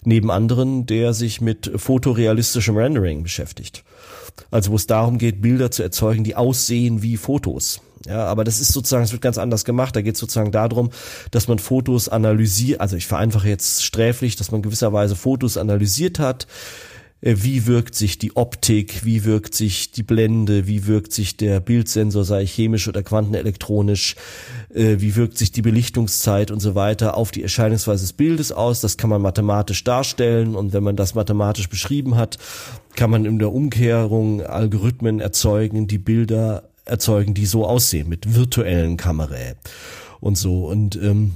neben 0.06 0.32
anderen, 0.32 0.86
der 0.86 1.14
sich 1.14 1.42
mit 1.42 1.72
fotorealistischem 1.76 2.78
Rendering 2.78 3.24
beschäftigt. 3.24 3.84
Also 4.52 4.72
wo 4.72 4.76
es 4.76 4.88
darum 4.88 5.18
geht, 5.18 5.42
Bilder 5.42 5.72
zu 5.72 5.84
erzeugen, 5.84 6.24
die 6.24 6.36
aussehen 6.36 7.02
wie 7.02 7.18
Fotos. 7.18 7.82
Ja, 8.06 8.26
aber 8.26 8.44
das 8.44 8.60
ist 8.60 8.74
sozusagen, 8.74 9.04
es 9.04 9.14
wird 9.14 9.22
ganz 9.22 9.38
anders 9.38 9.64
gemacht. 9.64 9.96
Da 9.96 10.02
geht 10.02 10.16
es 10.16 10.20
sozusagen 10.20 10.52
darum, 10.52 10.90
dass 11.32 11.48
man 11.48 11.60
Fotos 11.60 12.10
analysiert, 12.10 12.82
also 12.82 12.98
ich 12.98 13.08
vereinfache 13.08 13.48
jetzt 13.48 13.84
sträflich, 13.84 14.36
dass 14.36 14.52
man 14.52 14.62
gewisserweise 14.62 15.16
Fotos 15.16 15.58
analysiert 15.58 16.20
hat, 16.20 16.48
wie 17.26 17.68
wirkt 17.68 17.96
sich 17.96 18.18
die 18.18 18.36
Optik, 18.36 19.06
wie 19.06 19.24
wirkt 19.24 19.56
sich 19.56 19.92
die 19.92 20.04
Blende, 20.04 20.68
wie 20.68 20.88
wirkt 20.88 21.14
sich 21.14 21.38
der 21.38 21.62
Bildsensor, 21.62 22.26
sei 22.26 22.46
chemisch 22.46 22.90
oder 22.90 23.02
quantenelektronisch, 23.02 24.16
äh, 24.74 24.98
wie 25.00 25.16
wirkt 25.16 25.38
sich 25.38 25.54
die 25.54 25.62
Belichtungszeit 25.62 26.52
und 26.52 26.60
so 26.60 26.76
weiter 26.76 27.16
auf 27.16 27.32
die 27.32 27.42
Erscheinungsweise 27.42 28.04
des 28.04 28.12
Bildes 28.12 28.52
aus. 28.52 28.82
Das 28.82 28.98
kann 28.98 29.10
man 29.10 29.22
mathematisch 29.22 29.86
darstellen 29.86 30.54
und 30.54 30.74
wenn 30.74 30.84
man 30.84 30.98
das 30.98 31.16
mathematisch 31.16 31.70
beschrieben 31.70 32.18
hat, 32.18 32.38
kann 32.96 33.10
man 33.10 33.24
in 33.24 33.40
der 33.40 33.54
Umkehrung 33.54 34.42
Algorithmen 34.42 35.22
erzeugen, 35.22 35.88
die 35.88 36.00
Bilder 36.00 36.64
erzeugen, 36.84 37.34
die 37.34 37.46
so 37.46 37.66
aussehen 37.66 38.10
mit 38.10 38.36
virtuellen 38.36 38.98
Kamera 38.98 39.54
und 40.20 40.38
so. 40.38 40.66
Und 40.66 40.98
ähm, 40.98 41.34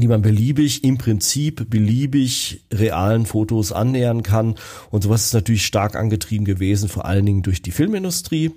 die 0.00 0.08
man 0.08 0.22
beliebig, 0.22 0.84
im 0.84 0.98
Prinzip 0.98 1.68
beliebig 1.70 2.64
realen 2.72 3.26
Fotos 3.26 3.72
annähern 3.72 4.22
kann. 4.22 4.56
Und 4.90 5.02
sowas 5.02 5.26
ist 5.26 5.34
natürlich 5.34 5.66
stark 5.66 5.96
angetrieben 5.96 6.44
gewesen, 6.44 6.88
vor 6.88 7.04
allen 7.04 7.26
Dingen 7.26 7.42
durch 7.42 7.62
die 7.62 7.70
Filmindustrie 7.70 8.52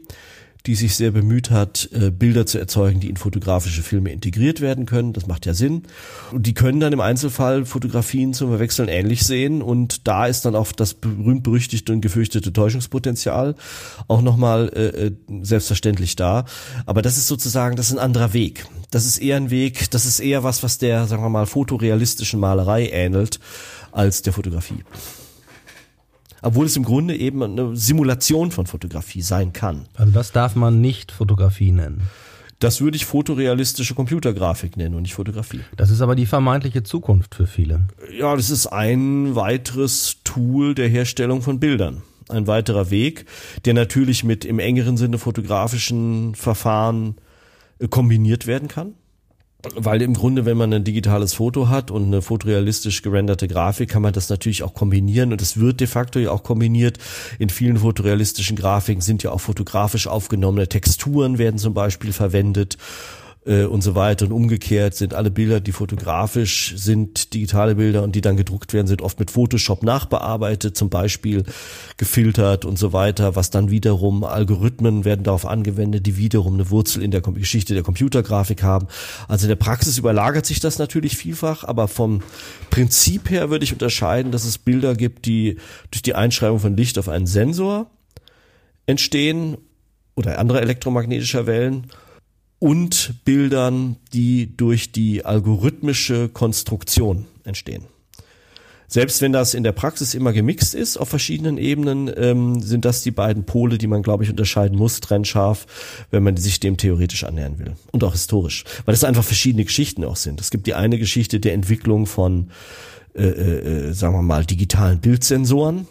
die 0.66 0.76
sich 0.76 0.96
sehr 0.96 1.12
bemüht 1.12 1.52
hat, 1.52 1.90
äh, 1.94 2.12
Bilder 2.12 2.46
zu 2.46 2.60
erzeugen, 2.60 3.00
die 3.00 3.10
in 3.10 3.18
fotografische 3.18 3.82
Filme 3.82 4.12
integriert 4.12 4.60
werden 4.60 4.86
können. 4.86 5.14
Das 5.14 5.26
macht 5.26 5.46
ja 5.46 5.54
Sinn. 5.54 5.84
Und 6.32 6.48
die 6.48 6.54
können 6.54 6.80
dann 6.80 6.92
im 6.92 7.00
Einzelfall 7.00 7.66
Fotografien 7.66 8.34
zum 8.34 8.50
Verwechseln 8.50 8.90
ähnlich 8.90 9.24
sehen. 9.24 9.62
Und 9.62 10.08
da 10.08 10.28
ist 10.28 10.44
dann 10.46 10.56
auch 10.56 10.72
das 10.74 10.94
berühmt-berüchtigte 10.96 11.94
und 11.94 12.02
gefürchtete 12.02 12.52
Täuschungspotenzial 12.52 13.56
auch 14.08 14.22
nochmal 14.22 14.70
äh, 14.76 15.08
äh, 15.08 15.12
selbstverständlich 15.44 16.18
da. 16.18 16.46
Aber 16.86 17.02
das 17.02 17.18
ist 17.18 17.28
sozusagen, 17.28 17.78
das 17.78 17.88
ist 17.88 17.94
ein 17.94 18.00
anderer 18.00 18.34
Weg. 18.34 18.66
Das 18.92 19.06
ist 19.06 19.20
eher 19.20 19.38
ein 19.38 19.52
Weg, 19.52 19.92
das 19.92 20.06
ist 20.06 20.20
eher 20.20 20.44
was, 20.44 20.64
was 20.64 20.78
der, 20.78 21.08
sagen 21.08 21.24
wir 21.24 21.30
mal, 21.30 21.46
fotorealistischen 21.46 22.40
Malerei 22.40 22.90
ähnelt 22.90 23.40
als 23.92 24.24
der 24.24 24.34
Fotografie 24.34 24.84
obwohl 26.42 26.66
es 26.66 26.76
im 26.76 26.84
Grunde 26.84 27.16
eben 27.16 27.42
eine 27.44 27.76
Simulation 27.76 28.52
von 28.52 28.68
Fotografie 28.68 29.22
sein 29.22 29.54
kann. 29.54 29.88
Also 29.96 30.12
das 30.12 30.32
darf 30.32 30.56
man 30.56 30.82
nicht 30.82 31.12
Fotografie 31.12 31.72
nennen. 31.72 32.02
Das 32.60 32.82
würde 32.82 32.98
ich 32.98 33.06
fotorealistische 33.06 33.96
Computergrafik 33.96 34.76
nennen 34.76 34.96
und 34.96 35.04
nicht 35.04 35.14
Fotografie. 35.14 35.62
Das 35.78 35.90
ist 35.90 36.02
aber 36.02 36.16
die 36.16 36.26
vermeintliche 36.26 36.84
Zukunft 36.84 37.36
für 37.36 37.48
viele. 37.48 37.86
Ja, 38.18 38.36
das 38.36 38.50
ist 38.50 38.68
ein 38.68 39.36
weiteres 39.36 40.18
Tool 40.26 40.76
der 40.76 40.90
Herstellung 40.90 41.42
von 41.42 41.62
Bildern. 41.62 42.02
Ein 42.28 42.48
weiterer 42.48 42.92
Weg, 42.92 43.26
der 43.64 43.74
natürlich 43.74 44.26
mit 44.26 44.44
im 44.44 44.60
engeren 44.60 44.98
Sinne 44.98 45.18
fotografischen 45.18 46.36
Verfahren 46.36 47.16
äh, 47.80 47.88
kombiniert 47.88 48.46
werden 48.46 48.68
kann. 48.68 48.94
Weil 49.62 50.02
im 50.02 50.14
Grunde, 50.14 50.46
wenn 50.46 50.56
man 50.56 50.74
ein 50.74 50.86
digitales 50.86 51.34
Foto 51.34 51.68
hat 51.68 51.92
und 51.92 52.06
eine 52.06 52.22
fotorealistisch 52.22 53.02
gerenderte 53.02 53.50
Grafik, 53.50 53.90
kann 53.90 54.02
man 54.02 54.14
das 54.14 54.30
natürlich 54.30 54.64
auch 54.64 54.74
kombinieren 54.74 55.34
und 55.34 55.42
es 55.42 55.60
wird 55.60 55.82
de 55.82 55.88
facto 55.88 56.18
ja 56.18 56.32
auch 56.32 56.44
kombiniert. 56.44 56.98
In 57.40 57.50
vielen 57.50 57.78
fotorealistischen 57.78 58.56
Grafiken 58.56 59.02
sind 59.02 59.22
ja 59.22 59.32
auch 59.32 59.42
fotografisch 59.42 60.08
aufgenommene 60.08 60.70
Texturen 60.70 61.38
werden 61.38 61.58
zum 61.58 61.74
Beispiel 61.74 62.14
verwendet 62.14 62.78
äh, 63.50 63.66
und 63.66 63.82
so 63.82 63.96
weiter. 63.96 64.26
Und 64.26 64.32
umgekehrt 64.32 64.96
sind 64.96 65.14
alle 65.14 65.32
Bilder, 65.32 65.60
die 65.60 65.72
fotografisch 65.72 66.74
sind, 66.78 67.34
digitale 67.34 67.76
Bilder 67.76 68.04
und 68.04 68.16
die 68.16 68.22
dann 68.22 68.38
gedruckt 68.38 68.74
werden, 68.74 68.88
sind 68.88 69.02
oft 69.02 69.20
mit 69.20 69.32
Photoshop 69.32 69.84
nachbearbeitet, 69.84 70.78
zum 70.78 70.90
Beispiel 70.90 71.44
gefiltert 71.98 72.64
und 72.64 72.78
so 72.78 72.94
weiter, 72.94 73.36
was 73.36 73.50
dann 73.50 73.72
wiederum 73.72 74.24
Algorithmen 74.24 75.04
werden 75.04 75.24
darauf 75.24 75.46
angewendet, 75.46 76.06
die 76.06 76.16
wiederum 76.16 76.54
eine 76.54 76.70
Wurzel 76.70 77.02
in 77.02 77.12
der 77.12 77.22
Geschichte 77.22 77.74
der 77.74 77.84
Computergrafik 77.84 78.62
haben. 78.62 78.88
Also 79.28 79.46
in 79.46 79.50
der 79.50 79.56
Praxis 79.56 79.98
überlagert 79.98 80.46
sich 80.46 80.60
das 80.60 80.78
natürlich 80.78 81.18
vielfach, 81.18 81.64
aber 81.64 81.88
vom 81.88 82.22
Prinzip 82.70 83.30
her 83.32 83.50
würde 83.50 83.64
ich 83.64 83.74
unterscheiden, 83.74 84.32
dass 84.32 84.46
es 84.46 84.60
Bilder 84.60 84.94
gibt, 84.96 85.26
die 85.26 85.58
durch 85.90 86.04
die 86.04 86.14
Einschreibung 86.14 86.60
von 86.60 86.78
Licht 86.78 87.00
auf 87.00 87.10
einen 87.10 87.26
Sensor 87.26 87.90
entstehen 88.86 89.58
oder 90.16 90.38
andere 90.38 90.62
elektromagnetischer 90.62 91.48
Wellen 91.48 91.88
und 92.60 93.24
Bildern, 93.26 93.96
die 94.14 94.56
durch 94.56 94.92
die 94.92 95.26
algorithmische 95.26 96.30
Konstruktion 96.30 97.26
entstehen. 97.44 97.84
Selbst 98.92 99.22
wenn 99.22 99.32
das 99.32 99.54
in 99.54 99.64
der 99.64 99.72
Praxis 99.72 100.16
immer 100.16 100.34
gemixt 100.34 100.74
ist 100.74 100.98
auf 100.98 101.10
verschiedenen 101.10 101.60
Ebenen, 101.60 102.12
ähm, 102.18 102.60
sind 102.60 102.86
das 102.86 103.04
die 103.04 103.12
beiden 103.12 103.46
Pole, 103.46 103.78
die 103.78 103.86
man, 103.86 104.02
glaube 104.02 104.24
ich, 104.24 104.32
unterscheiden 104.32 104.78
muss, 104.80 105.00
trennscharf, 105.00 105.68
wenn 106.10 106.24
man 106.24 106.38
sich 106.38 106.60
dem 106.60 106.76
theoretisch 106.76 107.24
annähern 107.24 107.60
will. 107.60 107.74
Und 107.92 108.04
auch 108.04 108.14
historisch. 108.14 108.64
Weil 108.86 108.96
es 108.96 109.04
einfach 109.04 109.24
verschiedene 109.24 109.64
Geschichten 109.64 110.04
auch 110.04 110.16
sind. 110.16 110.42
Es 110.42 110.50
gibt 110.50 110.66
die 110.66 110.74
eine 110.74 110.98
Geschichte 110.98 111.40
der 111.40 111.54
Entwicklung 111.54 112.08
von, 112.08 112.50
äh, 113.14 113.26
äh, 113.26 113.90
äh 113.90 113.94
sagen 113.94 114.16
wir 114.16 114.24
mal, 114.24 114.44
digitalen 114.44 115.00
Bildsensoren, 115.00 115.88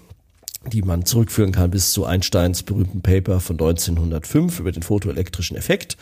die 0.71 0.83
man 0.83 1.05
zurückführen 1.05 1.53
kann 1.53 1.71
bis 1.71 1.93
zu 1.93 2.05
Einsteins 2.05 2.63
berühmten 2.63 3.03
Paper 3.03 3.41
von 3.41 3.55
1905 3.55 4.61
über 4.61 4.73
den 4.73 4.83
photoelektrischen 4.83 5.57
Effekt, 5.57 5.97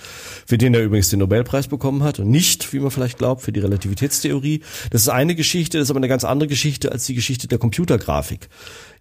für 0.47 0.59
den 0.59 0.75
er 0.75 0.83
übrigens 0.83 1.11
den 1.11 1.21
Nobelpreis 1.21 1.69
bekommen 1.69 2.03
hat 2.03 2.19
und 2.19 2.31
nicht, 2.31 2.73
wie 2.73 2.81
man 2.81 2.91
vielleicht 2.91 3.19
glaubt, 3.19 3.43
für 3.43 3.53
die 3.53 3.61
Relativitätstheorie. 3.61 4.63
Das 4.91 5.03
ist 5.03 5.09
eine 5.09 5.35
Geschichte, 5.35 5.79
das 5.79 5.87
ist 5.87 5.91
aber 5.91 6.01
eine 6.01 6.09
ganz 6.09 6.25
andere 6.25 6.49
Geschichte 6.49 6.93
als 6.93 7.07
die 7.07 7.15
Geschichte 7.15 7.49
der 7.49 7.59
Computergrafik. 7.59 8.49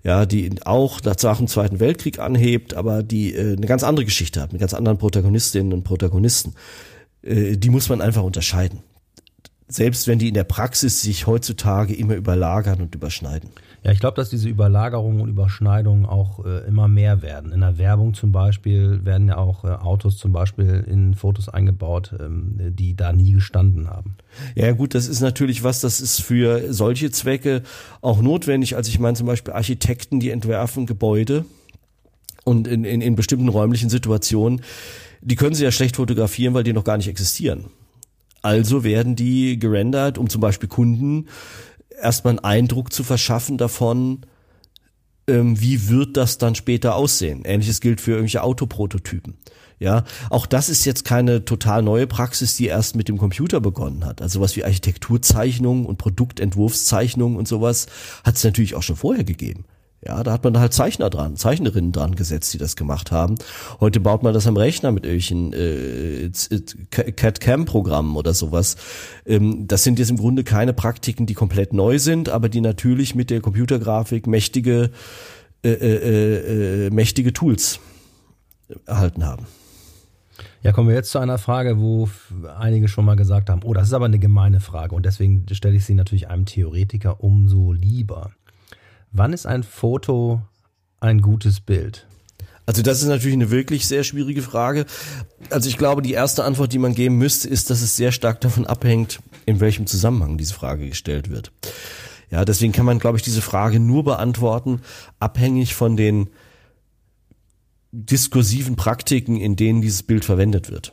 Ja, 0.04 0.28
die 0.28 0.52
auch 0.66 1.02
nach 1.02 1.38
dem 1.38 1.48
Zweiten 1.48 1.80
Weltkrieg 1.80 2.20
anhebt, 2.20 2.76
aber 2.76 3.02
die 3.02 3.34
äh, 3.34 3.58
eine 3.58 3.66
ganz 3.66 3.84
andere 3.84 4.06
Geschichte 4.06 4.40
hat, 4.40 4.54
mit 4.54 4.60
ganz 4.60 4.76
anderen 4.76 5.00
Protagonistinnen 5.00 5.74
und 5.74 5.84
Protagonisten. 5.84 6.54
Äh, 7.24 7.58
die 7.58 7.72
muss 7.72 7.90
man 7.90 8.02
einfach 8.02 8.22
unterscheiden. 8.22 8.84
Selbst 9.68 10.08
wenn 10.08 10.20
die 10.20 10.28
in 10.28 10.36
der 10.36 10.44
Praxis 10.44 11.02
sich 11.02 11.26
heutzutage 11.26 11.96
immer 11.96 12.16
überlagern 12.16 12.82
und 12.82 12.94
überschneiden. 12.94 13.50
Ja, 13.86 13.92
ich 13.92 14.00
glaube, 14.00 14.16
dass 14.16 14.32
diese 14.32 14.50
Überlagerungen 14.50 15.22
und 15.22 15.30
Überschneidungen 15.30 16.08
auch 16.08 16.44
äh, 16.44 16.66
immer 16.68 16.88
mehr 16.88 17.22
werden. 17.22 17.52
In 17.52 17.62
der 17.62 17.78
Werbung 17.78 18.16
zum 18.16 18.32
Beispiel 18.32 19.06
werden 19.06 19.28
ja 19.28 19.38
auch 19.38 19.64
äh, 19.64 19.68
Autos 19.68 20.18
zum 20.18 20.34
Beispiel 20.34 20.84
in 20.88 21.14
Fotos 21.14 21.50
eingebaut, 21.50 22.16
ähm, 22.20 22.56
die 22.72 22.96
da 22.96 23.14
nie 23.14 23.34
gestanden 23.34 23.88
haben. 23.88 24.16
Ja 24.56 24.72
gut, 24.72 24.96
das 24.96 25.08
ist 25.08 25.22
natürlich 25.22 25.64
was, 25.64 25.82
das 25.82 26.02
ist 26.02 26.20
für 26.22 26.74
solche 26.74 27.12
Zwecke 27.12 27.62
auch 28.02 28.24
notwendig. 28.24 28.76
Also 28.76 28.90
ich 28.90 28.98
meine 28.98 29.18
zum 29.18 29.28
Beispiel 29.28 29.54
Architekten, 29.54 30.20
die 30.20 30.32
entwerfen 30.32 30.88
Gebäude 30.88 31.46
und 32.44 32.68
in, 32.68 32.86
in, 32.86 33.02
in 33.02 33.16
bestimmten 33.16 33.50
räumlichen 33.50 33.92
Situationen, 33.92 34.62
die 35.22 35.36
können 35.36 35.54
sie 35.54 35.64
ja 35.64 35.72
schlecht 35.72 35.98
fotografieren, 35.98 36.56
weil 36.56 36.64
die 36.64 36.74
noch 36.74 36.86
gar 36.86 36.98
nicht 36.98 37.08
existieren. 37.08 37.66
Also 38.42 38.84
werden 38.84 39.16
die 39.16 39.58
gerendert, 39.58 40.20
um 40.20 40.30
zum 40.30 40.40
Beispiel 40.40 40.70
Kunden 40.70 41.28
erstmal 42.02 42.32
einen 42.32 42.46
Eindruck 42.46 42.94
zu 42.94 43.04
verschaffen 43.04 43.58
davon, 43.58 44.26
ähm, 45.28 45.60
wie 45.60 45.90
wird 45.90 46.18
das 46.18 46.38
dann 46.38 46.56
später 46.56 46.96
aussehen. 46.96 47.44
Ähnliches 47.46 47.82
gilt 47.82 48.02
für 48.02 48.12
irgendwelche 48.12 48.44
Autoprototypen. 48.44 49.38
Ja, 49.78 50.06
auch 50.30 50.46
das 50.46 50.70
ist 50.70 50.86
jetzt 50.86 51.04
keine 51.04 51.44
total 51.44 51.84
neue 51.84 52.08
Praxis, 52.08 52.56
die 52.56 52.68
erst 52.68 52.96
mit 52.96 53.10
dem 53.10 53.18
Computer 53.18 53.60
begonnen 53.60 54.06
hat. 54.06 54.22
Also 54.22 54.40
was 54.40 54.56
wie 54.56 54.64
Architekturzeichnungen 54.64 55.86
und 55.86 55.98
Produktentwurfszeichnungen 55.98 57.38
und 57.38 57.48
sowas 57.48 57.88
hat 58.24 58.38
es 58.38 58.44
natürlich 58.44 58.76
auch 58.76 58.84
schon 58.84 58.96
vorher 58.96 59.26
gegeben. 59.26 59.66
Ja, 60.04 60.22
da 60.22 60.34
hat 60.34 60.44
man 60.44 60.60
halt 60.60 60.72
Zeichner 60.72 61.10
dran, 61.10 61.36
Zeichnerinnen 61.36 61.92
dran 61.92 62.16
gesetzt, 62.16 62.54
die 62.54 62.60
das 62.60 62.76
gemacht 62.76 63.12
haben. 63.12 63.36
Heute 63.80 64.00
baut 64.00 64.22
man 64.22 64.36
das 64.36 64.46
am 64.46 64.56
Rechner 64.56 64.92
mit 64.92 65.04
irgendwelchen 65.04 65.52
äh, 65.54 66.30
CAD-CAM-Programmen 66.92 68.16
oder 68.16 68.36
sowas. 68.36 68.76
Ähm, 69.26 69.68
das 69.68 69.84
sind 69.84 69.98
jetzt 69.98 70.12
im 70.12 70.18
Grunde 70.18 70.44
keine 70.44 70.74
Praktiken, 70.74 71.26
die 71.26 71.34
komplett 71.34 71.74
neu 71.74 71.98
sind, 71.98 72.30
aber 72.30 72.50
die 72.50 72.62
natürlich 72.62 73.16
mit 73.16 73.32
der 73.32 73.42
Computergrafik 73.42 74.28
mächtige, 74.28 74.92
äh, 75.64 75.70
äh, 75.70 76.86
äh, 76.86 76.90
mächtige 76.92 77.34
Tools 77.34 77.80
erhalten 78.86 79.26
haben. 79.26 79.48
Ja, 80.62 80.72
kommen 80.72 80.90
wir 80.90 80.96
jetzt 80.96 81.12
zu 81.12 81.20
einer 81.20 81.38
Frage, 81.38 81.80
wo 81.80 82.10
einige 82.58 82.88
schon 82.88 83.06
mal 83.06 83.16
gesagt 83.16 83.50
haben, 83.50 83.62
oh, 83.64 83.74
das 83.74 83.88
ist 83.88 83.94
aber 83.94 84.06
eine 84.06 84.20
gemeine 84.20 84.60
Frage 84.60 84.94
und 84.94 85.06
deswegen 85.06 85.46
stelle 85.52 85.76
ich 85.76 85.86
sie 85.86 85.96
natürlich 85.96 86.28
einem 86.28 86.46
Theoretiker 86.46 87.24
umso 87.24 87.72
lieber. 87.72 88.32
Wann 89.18 89.32
ist 89.32 89.46
ein 89.46 89.64
Foto 89.64 90.42
ein 91.00 91.22
gutes 91.22 91.62
Bild? 91.62 92.06
Also 92.66 92.82
das 92.82 93.02
ist 93.02 93.08
natürlich 93.08 93.36
eine 93.36 93.50
wirklich 93.50 93.88
sehr 93.88 94.04
schwierige 94.04 94.42
Frage. 94.42 94.86
Also 95.50 95.70
ich 95.70 95.78
glaube, 95.78 96.02
die 96.02 96.12
erste 96.12 96.44
Antwort, 96.44 96.74
die 96.74 96.80
man 96.80 96.94
geben 96.94 97.18
müsste, 97.18 97.48
ist, 97.48 97.70
dass 97.70 97.82
es 97.82 97.96
sehr 97.96 98.12
stark 98.12 98.42
davon 98.42 98.66
abhängt, 98.66 99.20
in 99.46 99.62
welchem 99.62 99.88
Zusammenhang 99.88 100.38
diese 100.38 100.54
Frage 100.54 100.90
gestellt 100.90 101.30
wird. 101.30 101.54
Ja, 102.30 102.44
deswegen 102.44 102.74
kann 102.74 102.86
man, 102.86 103.00
glaube 103.00 103.18
ich, 103.18 103.24
diese 103.24 103.42
Frage 103.42 103.80
nur 103.80 104.04
beantworten, 104.04 104.82
abhängig 105.18 105.76
von 105.76 105.96
den 105.96 106.30
diskursiven 107.94 108.76
Praktiken, 108.76 109.38
in 109.38 109.56
denen 109.56 109.82
dieses 109.82 110.04
Bild 110.04 110.26
verwendet 110.26 110.70
wird. 110.70 110.92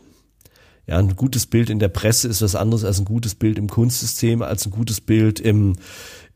Ja, 0.87 0.97
ein 0.99 1.17
gutes 1.17 1.47
Bild 1.47 1.71
in 1.71 1.81
der 1.81 1.89
Presse 1.89 2.29
ist 2.29 2.41
was 2.41 2.55
anderes 2.55 2.85
als 2.85 3.01
ein 3.01 3.05
gutes 3.05 3.35
Bild 3.35 3.59
im 3.59 3.69
Kunstsystem, 3.69 4.43
als 4.43 4.65
ein 4.65 4.71
gutes 4.71 5.01
Bild 5.01 5.41
im, 5.41 5.75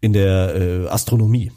in 0.01 0.13
der 0.13 0.57
äh, 0.57 0.89
Astronomie. 0.89 1.53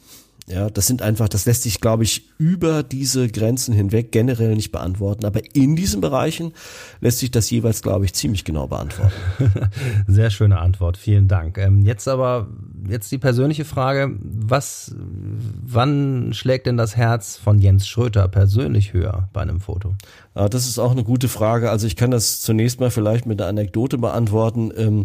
Ja, 0.52 0.72
das 0.72 0.88
sind 0.88 1.04
einfach, 1.04 1.30
das 1.30 1.46
lässt 1.46 1.62
sich, 1.62 1.80
glaube 1.80 2.04
ich, 2.04 2.32
über 2.40 2.82
diese 2.82 3.28
Grenzen 3.28 3.72
hinweg 3.72 4.12
generell 4.12 4.56
nicht 4.56 4.72
beantworten. 4.72 5.26
Aber 5.26 5.42
in 5.54 5.76
diesen 5.76 6.02
Bereichen 6.02 6.54
lässt 7.02 7.20
sich 7.20 7.30
das 7.30 7.52
jeweils, 7.52 7.84
glaube 7.84 8.06
ich, 8.06 8.14
ziemlich 8.16 8.46
genau 8.46 8.66
beantworten. 8.66 9.14
Sehr 10.08 10.32
schöne 10.32 10.58
Antwort. 10.58 10.98
Vielen 10.98 11.28
Dank. 11.28 11.60
Ähm, 11.60 11.84
jetzt 11.84 12.08
aber, 12.08 12.48
jetzt 12.88 13.12
die 13.12 13.20
persönliche 13.20 13.64
Frage. 13.64 14.18
Was, 14.22 14.96
wann 14.96 16.34
schlägt 16.34 16.66
denn 16.66 16.78
das 16.78 16.96
Herz 16.96 17.38
von 17.38 17.60
Jens 17.60 17.88
Schröter 17.88 18.28
persönlich 18.28 18.92
höher 18.94 19.30
bei 19.34 19.42
einem 19.42 19.60
Foto? 19.60 19.94
Ja, 20.36 20.50
das 20.50 20.68
ist 20.68 20.80
auch 20.80 20.92
eine 20.92 21.04
gute 21.04 21.28
Frage. 21.28 21.70
Also 21.70 21.86
ich 21.86 21.96
kann 21.96 22.10
das 22.10 22.42
zunächst 22.42 22.80
mal 22.80 22.90
vielleicht 22.90 23.28
mit 23.28 23.40
einer 23.40 23.50
Anekdote 23.50 24.00
beantworten. 24.00 24.72
Ähm, 24.76 25.04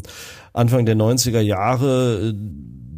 Anfang 0.54 0.86
der 0.86 0.96
90er 0.96 1.40
Jahre, 1.40 2.30
äh, 2.30 2.34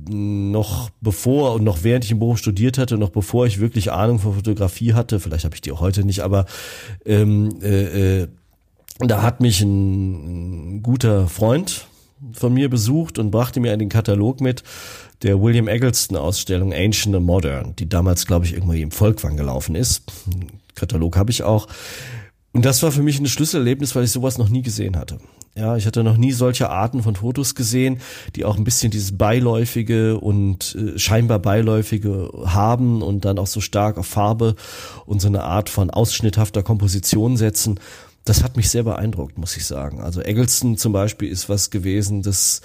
noch 0.08 0.90
bevor 1.00 1.54
und 1.54 1.64
noch 1.64 1.82
während 1.82 2.04
ich 2.04 2.10
im 2.10 2.18
Beruf 2.18 2.38
studiert 2.38 2.78
hatte, 2.78 2.98
noch 2.98 3.10
bevor 3.10 3.46
ich 3.46 3.60
wirklich 3.60 3.92
Ahnung 3.92 4.18
von 4.18 4.34
Fotografie 4.34 4.94
hatte, 4.94 5.20
vielleicht 5.20 5.44
habe 5.44 5.54
ich 5.54 5.60
die 5.60 5.72
auch 5.72 5.80
heute 5.80 6.04
nicht, 6.04 6.20
aber 6.20 6.46
ähm, 7.04 7.58
äh, 7.62 8.22
äh, 8.22 8.28
da 9.00 9.22
hat 9.22 9.40
mich 9.40 9.60
ein, 9.60 10.76
ein 10.76 10.82
guter 10.82 11.28
Freund 11.28 11.86
von 12.32 12.54
mir 12.54 12.70
besucht 12.70 13.18
und 13.18 13.30
brachte 13.30 13.60
mir 13.60 13.72
einen 13.72 13.88
Katalog 13.88 14.40
mit 14.40 14.62
der 15.22 15.40
William 15.40 15.68
Eggleston 15.68 16.16
Ausstellung 16.16 16.72
Ancient 16.72 17.14
and 17.14 17.26
Modern, 17.26 17.76
die 17.76 17.88
damals, 17.88 18.26
glaube 18.26 18.46
ich, 18.46 18.54
irgendwie 18.54 18.82
im 18.82 18.90
Volkwang 18.90 19.36
gelaufen 19.36 19.74
ist. 19.74 20.04
Katalog 20.74 21.16
habe 21.16 21.30
ich 21.30 21.42
auch. 21.42 21.68
Und 22.52 22.64
das 22.64 22.82
war 22.82 22.90
für 22.90 23.02
mich 23.02 23.18
ein 23.18 23.26
Schlüsselerlebnis, 23.26 23.94
weil 23.94 24.04
ich 24.04 24.10
sowas 24.10 24.38
noch 24.38 24.48
nie 24.48 24.62
gesehen 24.62 24.96
hatte. 24.96 25.18
Ja, 25.56 25.74
ich 25.74 25.86
hatte 25.86 26.04
noch 26.04 26.18
nie 26.18 26.32
solche 26.32 26.68
Arten 26.68 27.02
von 27.02 27.16
Fotos 27.16 27.54
gesehen, 27.54 28.00
die 28.34 28.44
auch 28.44 28.58
ein 28.58 28.64
bisschen 28.64 28.90
dieses 28.90 29.16
beiläufige 29.16 30.20
und 30.20 30.74
äh, 30.74 30.98
scheinbar 30.98 31.38
beiläufige 31.38 32.30
haben 32.44 33.00
und 33.00 33.24
dann 33.24 33.38
auch 33.38 33.46
so 33.46 33.62
stark 33.62 33.96
auf 33.96 34.06
Farbe 34.06 34.54
und 35.06 35.22
so 35.22 35.28
eine 35.28 35.44
Art 35.44 35.70
von 35.70 35.88
ausschnitthafter 35.88 36.62
Komposition 36.62 37.38
setzen. 37.38 37.80
Das 38.26 38.42
hat 38.42 38.56
mich 38.58 38.68
sehr 38.68 38.82
beeindruckt, 38.82 39.38
muss 39.38 39.56
ich 39.56 39.64
sagen. 39.64 40.00
Also 40.00 40.20
Eggleston 40.20 40.76
zum 40.76 40.92
Beispiel 40.92 41.30
ist 41.30 41.48
was 41.48 41.70
gewesen, 41.70 42.22
das 42.22 42.60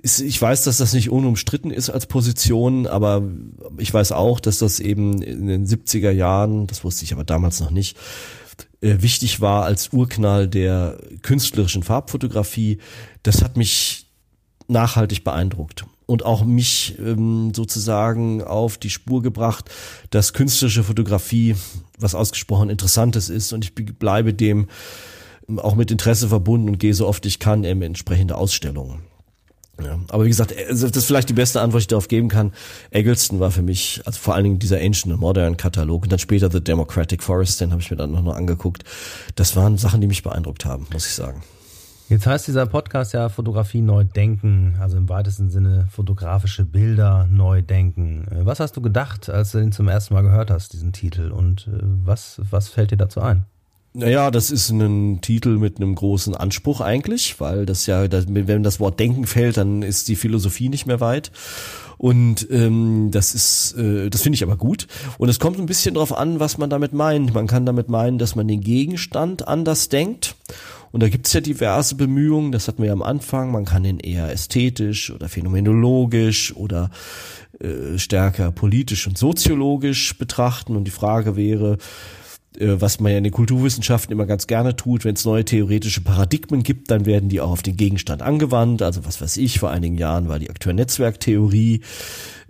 ist, 0.00 0.20
ich 0.20 0.40
weiß, 0.40 0.64
dass 0.64 0.78
das 0.78 0.94
nicht 0.94 1.10
unumstritten 1.10 1.70
ist 1.70 1.90
als 1.90 2.06
Position, 2.06 2.86
aber 2.86 3.22
ich 3.76 3.92
weiß 3.92 4.12
auch, 4.12 4.40
dass 4.40 4.58
das 4.58 4.80
eben 4.80 5.20
in 5.20 5.46
den 5.46 5.66
70er 5.66 6.10
Jahren, 6.10 6.68
das 6.68 6.84
wusste 6.84 7.04
ich 7.04 7.12
aber 7.12 7.24
damals 7.24 7.60
noch 7.60 7.70
nicht, 7.70 7.98
äh, 8.80 8.96
wichtig 9.00 9.40
war 9.40 9.64
als 9.64 9.92
Urknall 9.92 10.48
der 10.48 10.98
künstlerischen 11.22 11.82
Farbfotografie, 11.82 12.78
das 13.22 13.42
hat 13.42 13.56
mich 13.56 14.06
nachhaltig 14.68 15.24
beeindruckt 15.24 15.84
und 16.06 16.24
auch 16.24 16.44
mich 16.44 16.98
ähm, 16.98 17.52
sozusagen 17.54 18.42
auf 18.42 18.78
die 18.78 18.90
Spur 18.90 19.22
gebracht, 19.22 19.70
dass 20.10 20.32
künstlerische 20.32 20.84
Fotografie 20.84 21.56
was 21.98 22.14
ausgesprochen 22.14 22.70
Interessantes 22.70 23.28
ist 23.28 23.52
und 23.52 23.64
ich 23.64 23.74
bleibe 23.74 24.34
dem 24.34 24.68
auch 25.56 25.74
mit 25.74 25.90
Interesse 25.90 26.28
verbunden 26.28 26.68
und 26.68 26.78
gehe 26.78 26.94
so 26.94 27.06
oft 27.06 27.26
ich 27.26 27.38
kann 27.38 27.64
in 27.64 27.82
entsprechende 27.82 28.36
Ausstellungen. 28.36 29.00
Ja, 29.82 29.98
aber 30.08 30.24
wie 30.24 30.28
gesagt, 30.28 30.54
also 30.68 30.86
das 30.86 30.98
ist 30.98 31.06
vielleicht 31.06 31.28
die 31.28 31.34
beste 31.34 31.60
Antwort, 31.60 31.80
die 31.80 31.84
ich 31.84 31.88
darauf 31.88 32.08
geben 32.08 32.28
kann. 32.28 32.52
Eggleston 32.90 33.40
war 33.40 33.50
für 33.50 33.62
mich, 33.62 34.02
also 34.04 34.18
vor 34.18 34.34
allen 34.34 34.44
Dingen 34.44 34.58
dieser 34.58 34.76
Ancient 34.76 35.12
and 35.12 35.20
Modern 35.20 35.56
Katalog 35.56 36.04
und 36.04 36.12
dann 36.12 36.18
später 36.18 36.50
The 36.50 36.62
Democratic 36.62 37.22
Forest, 37.22 37.60
den 37.60 37.72
habe 37.72 37.82
ich 37.82 37.90
mir 37.90 37.96
dann 37.96 38.12
noch, 38.12 38.22
noch 38.22 38.36
angeguckt. 38.36 38.84
Das 39.34 39.56
waren 39.56 39.76
Sachen, 39.76 40.00
die 40.00 40.06
mich 40.06 40.22
beeindruckt 40.22 40.64
haben, 40.64 40.86
muss 40.92 41.06
ich 41.06 41.14
sagen. 41.14 41.42
Jetzt 42.08 42.26
heißt 42.26 42.46
dieser 42.46 42.66
Podcast 42.66 43.14
ja 43.14 43.30
Fotografie 43.30 43.80
neu 43.80 44.04
denken, 44.04 44.76
also 44.78 44.98
im 44.98 45.08
weitesten 45.08 45.48
Sinne 45.48 45.88
fotografische 45.90 46.66
Bilder 46.66 47.26
neu 47.30 47.62
denken. 47.62 48.26
Was 48.30 48.60
hast 48.60 48.76
du 48.76 48.82
gedacht, 48.82 49.30
als 49.30 49.52
du 49.52 49.58
den 49.58 49.72
zum 49.72 49.88
ersten 49.88 50.12
Mal 50.12 50.20
gehört 50.20 50.50
hast, 50.50 50.74
diesen 50.74 50.92
Titel? 50.92 51.30
Und 51.30 51.66
äh, 51.66 51.78
was, 51.80 52.42
was 52.50 52.68
fällt 52.68 52.90
dir 52.90 52.98
dazu 52.98 53.22
ein? 53.22 53.46
Naja, 53.96 54.32
das 54.32 54.50
ist 54.50 54.70
ein 54.70 55.20
Titel 55.20 55.56
mit 55.56 55.76
einem 55.76 55.94
großen 55.94 56.34
Anspruch 56.34 56.80
eigentlich, 56.80 57.38
weil 57.38 57.64
das 57.64 57.86
ja, 57.86 58.04
wenn 58.10 58.64
das 58.64 58.80
Wort 58.80 58.98
Denken 58.98 59.24
fällt, 59.24 59.56
dann 59.56 59.82
ist 59.82 60.08
die 60.08 60.16
Philosophie 60.16 60.68
nicht 60.68 60.86
mehr 60.86 61.00
weit. 61.00 61.30
Und 61.96 62.48
ähm, 62.50 63.10
das 63.12 63.36
ist, 63.36 63.76
äh, 63.78 64.10
das 64.10 64.22
finde 64.22 64.34
ich 64.34 64.42
aber 64.42 64.56
gut. 64.56 64.88
Und 65.16 65.28
es 65.28 65.38
kommt 65.38 65.60
ein 65.60 65.66
bisschen 65.66 65.94
drauf 65.94 66.12
an, 66.12 66.40
was 66.40 66.58
man 66.58 66.70
damit 66.70 66.92
meint. 66.92 67.34
Man 67.34 67.46
kann 67.46 67.66
damit 67.66 67.88
meinen, 67.88 68.18
dass 68.18 68.34
man 68.34 68.48
den 68.48 68.62
Gegenstand 68.62 69.46
anders 69.46 69.90
denkt. 69.90 70.34
Und 70.90 71.04
da 71.04 71.08
gibt's 71.08 71.32
ja 71.32 71.40
diverse 71.40 71.94
Bemühungen, 71.94 72.50
das 72.50 72.66
hatten 72.66 72.82
wir 72.82 72.88
ja 72.88 72.92
am 72.92 73.02
Anfang, 73.02 73.52
man 73.52 73.64
kann 73.64 73.84
ihn 73.84 73.98
eher 74.00 74.30
ästhetisch 74.30 75.10
oder 75.10 75.28
phänomenologisch 75.28 76.54
oder 76.56 76.90
äh, 77.60 77.96
stärker 77.98 78.50
politisch 78.50 79.06
und 79.06 79.16
soziologisch 79.18 80.18
betrachten. 80.18 80.74
Und 80.74 80.84
die 80.84 80.92
Frage 80.92 81.36
wäre, 81.36 81.78
was 82.60 83.00
man 83.00 83.12
ja 83.12 83.18
in 83.18 83.24
den 83.24 83.32
Kulturwissenschaften 83.32 84.12
immer 84.12 84.26
ganz 84.26 84.46
gerne 84.46 84.76
tut, 84.76 85.04
wenn 85.04 85.14
es 85.14 85.24
neue 85.24 85.44
theoretische 85.44 86.02
Paradigmen 86.02 86.62
gibt, 86.62 86.90
dann 86.90 87.06
werden 87.06 87.28
die 87.28 87.40
auch 87.40 87.50
auf 87.50 87.62
den 87.62 87.76
Gegenstand 87.76 88.22
angewandt. 88.22 88.82
Also 88.82 89.04
was 89.04 89.20
weiß 89.20 89.36
ich, 89.38 89.58
vor 89.58 89.70
einigen 89.70 89.98
Jahren 89.98 90.28
war 90.28 90.38
die 90.38 90.50
Akteur-Netzwerk-Theorie 90.50 91.80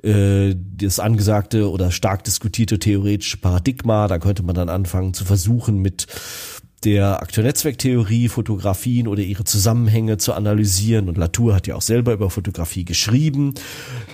äh, 0.02 0.54
das 0.76 1.00
angesagte 1.00 1.70
oder 1.70 1.90
stark 1.90 2.24
diskutierte 2.24 2.78
theoretische 2.78 3.38
Paradigma. 3.38 4.06
Da 4.06 4.18
könnte 4.18 4.42
man 4.42 4.54
dann 4.54 4.68
anfangen 4.68 5.14
zu 5.14 5.24
versuchen, 5.24 5.78
mit 5.78 6.06
der 6.84 7.22
Akteur-Netzwerk-Theorie 7.22 8.28
Fotografien 8.28 9.08
oder 9.08 9.22
ihre 9.22 9.44
Zusammenhänge 9.44 10.18
zu 10.18 10.32
analysieren. 10.34 11.08
Und 11.08 11.16
Latour 11.16 11.54
hat 11.54 11.66
ja 11.66 11.74
auch 11.74 11.82
selber 11.82 12.12
über 12.12 12.30
Fotografie 12.30 12.84
geschrieben 12.84 13.54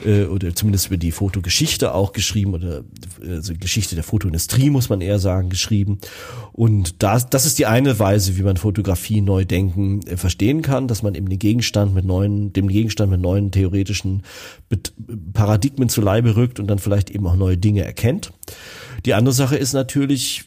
äh, 0.05 0.25
oder 0.25 0.55
zumindest 0.55 0.87
über 0.87 0.97
die 0.97 1.13
Fotogeschichte 1.13 1.95
auch 1.95 2.13
geschrieben 2.13 2.55
oder 2.55 2.83
also 3.27 3.55
Geschichte 3.59 3.95
der 3.95 4.05
Fotoindustrie 4.05 4.71
muss 4.71 4.89
man 4.89 5.01
eher 5.01 5.19
sagen 5.19 5.51
geschrieben. 5.51 5.99
Und 6.53 7.03
das, 7.03 7.29
das 7.29 7.47
ist 7.47 7.59
die 7.59 7.67
eine 7.67 7.99
Weise, 7.99 8.37
wie 8.37 8.43
man 8.43 8.57
Fotografie 8.57 9.21
neu 9.21 9.45
denken 9.45 10.01
äh, 10.07 10.17
verstehen 10.17 10.63
kann, 10.63 10.89
dass 10.89 11.03
man 11.03 11.15
eben 11.15 11.29
den 11.29 11.39
Gegenstand 11.39 11.95
mit 11.95 12.05
neuen, 12.05 12.53
dem 12.53 12.69
Gegenstand 12.69 13.11
mit 13.11 13.21
neuen 13.21 13.51
theoretischen 13.51 14.23
Paradigmen 15.33 15.89
zu 15.89 16.01
Leibe 16.01 16.37
rückt 16.37 16.61
und 16.61 16.69
dann 16.69 16.79
vielleicht 16.79 17.11
eben 17.11 17.27
auch 17.27 17.37
neue 17.37 17.59
Dinge 17.59 17.85
erkennt. 17.85 18.33
Die 19.07 19.15
andere 19.15 19.35
Sache 19.35 19.57
ist 19.57 19.73
natürlich, 19.73 20.45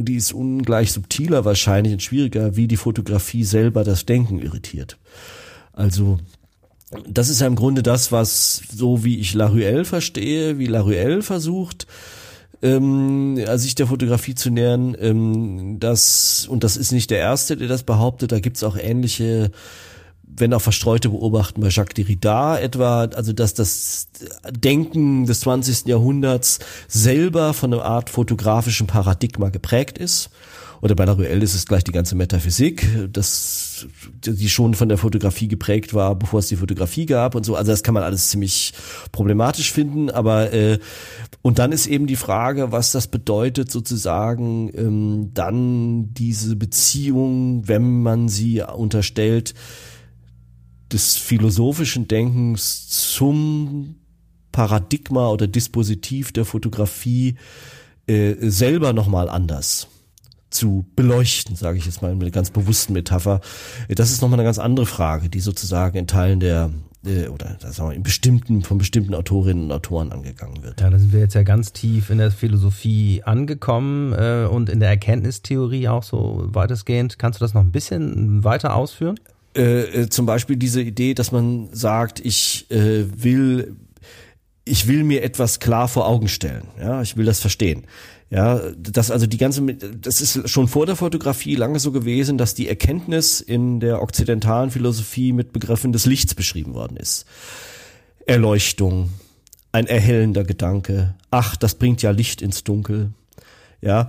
die 0.00 0.16
ist 0.16 0.32
ungleich 0.32 0.92
subtiler 0.92 1.44
wahrscheinlich 1.44 1.92
und 1.92 2.02
schwieriger, 2.02 2.56
wie 2.56 2.68
die 2.68 2.76
Fotografie 2.76 3.44
selber 3.44 3.84
das 3.84 4.06
Denken 4.06 4.40
irritiert. 4.40 4.98
Also 5.72 6.18
das 7.08 7.28
ist 7.28 7.40
ja 7.40 7.46
im 7.46 7.56
Grunde 7.56 7.82
das, 7.82 8.12
was 8.12 8.62
so 8.72 9.04
wie 9.04 9.18
ich 9.18 9.34
Laruelle 9.34 9.84
verstehe, 9.84 10.58
wie 10.58 10.66
Laruelle 10.66 11.22
versucht, 11.22 11.86
ähm, 12.62 13.38
sich 13.56 13.74
der 13.74 13.86
Fotografie 13.86 14.34
zu 14.34 14.50
nähern, 14.50 14.96
ähm, 14.98 15.78
das, 15.80 16.46
und 16.48 16.64
das 16.64 16.76
ist 16.76 16.92
nicht 16.92 17.10
der 17.10 17.18
Erste, 17.18 17.56
der 17.56 17.68
das 17.68 17.82
behauptet, 17.82 18.32
da 18.32 18.40
gibt's 18.40 18.62
auch 18.62 18.76
ähnliche 18.76 19.50
wenn 20.36 20.52
auch 20.52 20.62
verstreute 20.62 21.08
beobachten 21.08 21.60
bei 21.60 21.68
Jacques 21.68 21.94
Derrida 21.94 22.58
etwa, 22.58 23.04
also 23.04 23.32
dass 23.32 23.54
das 23.54 24.08
Denken 24.50 25.26
des 25.26 25.40
20. 25.40 25.86
Jahrhunderts 25.86 26.58
selber 26.88 27.54
von 27.54 27.72
einer 27.72 27.84
Art 27.84 28.10
fotografischen 28.10 28.86
Paradigma 28.86 29.48
geprägt 29.48 29.98
ist. 29.98 30.30
Oder 30.84 30.94
bei 30.94 31.06
Laruelle 31.06 31.42
ist 31.42 31.54
es 31.54 31.64
gleich 31.64 31.82
die 31.82 31.92
ganze 31.92 32.14
Metaphysik, 32.14 32.86
das, 33.10 33.86
die 34.22 34.50
schon 34.50 34.74
von 34.74 34.90
der 34.90 34.98
Fotografie 34.98 35.48
geprägt 35.48 35.94
war, 35.94 36.14
bevor 36.14 36.40
es 36.40 36.48
die 36.48 36.56
Fotografie 36.56 37.06
gab 37.06 37.34
und 37.34 37.46
so. 37.46 37.56
Also 37.56 37.72
das 37.72 37.82
kann 37.82 37.94
man 37.94 38.02
alles 38.02 38.28
ziemlich 38.28 38.74
problematisch 39.10 39.72
finden. 39.72 40.10
Aber 40.10 40.52
äh, 40.52 40.78
und 41.40 41.58
dann 41.58 41.72
ist 41.72 41.86
eben 41.86 42.06
die 42.06 42.16
Frage, 42.16 42.70
was 42.70 42.92
das 42.92 43.06
bedeutet, 43.06 43.70
sozusagen 43.70 44.70
ähm, 44.74 45.30
dann 45.32 46.12
diese 46.12 46.54
Beziehung, 46.54 47.66
wenn 47.66 48.02
man 48.02 48.28
sie 48.28 48.60
unterstellt, 48.60 49.54
des 50.94 51.16
philosophischen 51.16 52.08
Denkens 52.08 52.88
zum 52.88 53.96
Paradigma 54.52 55.28
oder 55.28 55.46
Dispositiv 55.46 56.32
der 56.32 56.44
Fotografie 56.44 57.34
äh, 58.06 58.34
selber 58.38 58.92
nochmal 58.92 59.28
anders 59.28 59.88
zu 60.50 60.86
beleuchten, 60.94 61.56
sage 61.56 61.78
ich 61.78 61.86
jetzt 61.86 62.00
mal 62.00 62.14
mit 62.14 62.22
einer 62.22 62.30
ganz 62.30 62.50
bewussten 62.50 62.92
Metapher. 62.92 63.40
Das 63.88 64.12
ist 64.12 64.22
nochmal 64.22 64.38
eine 64.38 64.46
ganz 64.46 64.60
andere 64.60 64.86
Frage, 64.86 65.28
die 65.28 65.40
sozusagen 65.40 65.98
in 65.98 66.06
Teilen 66.06 66.38
der 66.38 66.70
äh, 67.04 67.28
oder 67.28 67.56
sagen 67.58 67.90
wir, 67.90 67.96
in 67.96 68.02
bestimmten, 68.02 68.62
von 68.62 68.78
bestimmten 68.78 69.14
Autorinnen 69.14 69.64
und 69.64 69.72
Autoren 69.72 70.12
angegangen 70.12 70.62
wird. 70.62 70.80
Ja, 70.80 70.90
da 70.90 70.98
sind 70.98 71.12
wir 71.12 71.20
jetzt 71.20 71.34
ja 71.34 71.42
ganz 71.42 71.72
tief 71.72 72.10
in 72.10 72.18
der 72.18 72.30
Philosophie 72.30 73.22
angekommen 73.24 74.12
äh, 74.12 74.46
und 74.48 74.68
in 74.68 74.80
der 74.80 74.90
Erkenntnistheorie 74.90 75.88
auch 75.88 76.02
so 76.02 76.44
weitestgehend. 76.46 77.18
Kannst 77.18 77.40
du 77.40 77.44
das 77.44 77.52
noch 77.52 77.62
ein 77.62 77.72
bisschen 77.72 78.44
weiter 78.44 78.74
ausführen? 78.74 79.18
Äh, 79.56 80.02
äh, 80.02 80.08
zum 80.08 80.26
Beispiel 80.26 80.56
diese 80.56 80.82
Idee, 80.82 81.14
dass 81.14 81.32
man 81.32 81.68
sagt, 81.72 82.20
ich 82.24 82.70
äh, 82.70 83.04
will 83.16 83.76
ich 84.64 84.88
will 84.88 85.04
mir 85.04 85.22
etwas 85.22 85.60
klar 85.60 85.88
vor 85.88 86.08
Augen 86.08 86.28
stellen. 86.28 86.68
Ja, 86.78 87.02
ich 87.02 87.16
will 87.16 87.26
das 87.26 87.40
verstehen. 87.40 87.86
Ja, 88.30 88.60
das 88.76 89.10
also 89.10 89.26
die 89.26 89.36
ganze, 89.36 89.62
das 89.62 90.20
ist 90.20 90.48
schon 90.48 90.66
vor 90.66 90.86
der 90.86 90.96
Fotografie 90.96 91.54
lange 91.54 91.78
so 91.78 91.92
gewesen, 91.92 92.38
dass 92.38 92.54
die 92.54 92.68
Erkenntnis 92.68 93.40
in 93.40 93.78
der 93.78 94.02
okzidentalen 94.02 94.70
Philosophie 94.70 95.32
mit 95.32 95.52
Begriffen 95.52 95.92
des 95.92 96.06
Lichts 96.06 96.34
beschrieben 96.34 96.74
worden 96.74 96.96
ist. 96.96 97.26
Erleuchtung, 98.26 99.10
ein 99.70 99.86
erhellender 99.86 100.44
Gedanke. 100.44 101.14
Ach, 101.30 101.54
das 101.56 101.74
bringt 101.74 102.00
ja 102.02 102.10
Licht 102.10 102.40
ins 102.40 102.64
Dunkel. 102.64 103.10
Ja, 103.82 104.08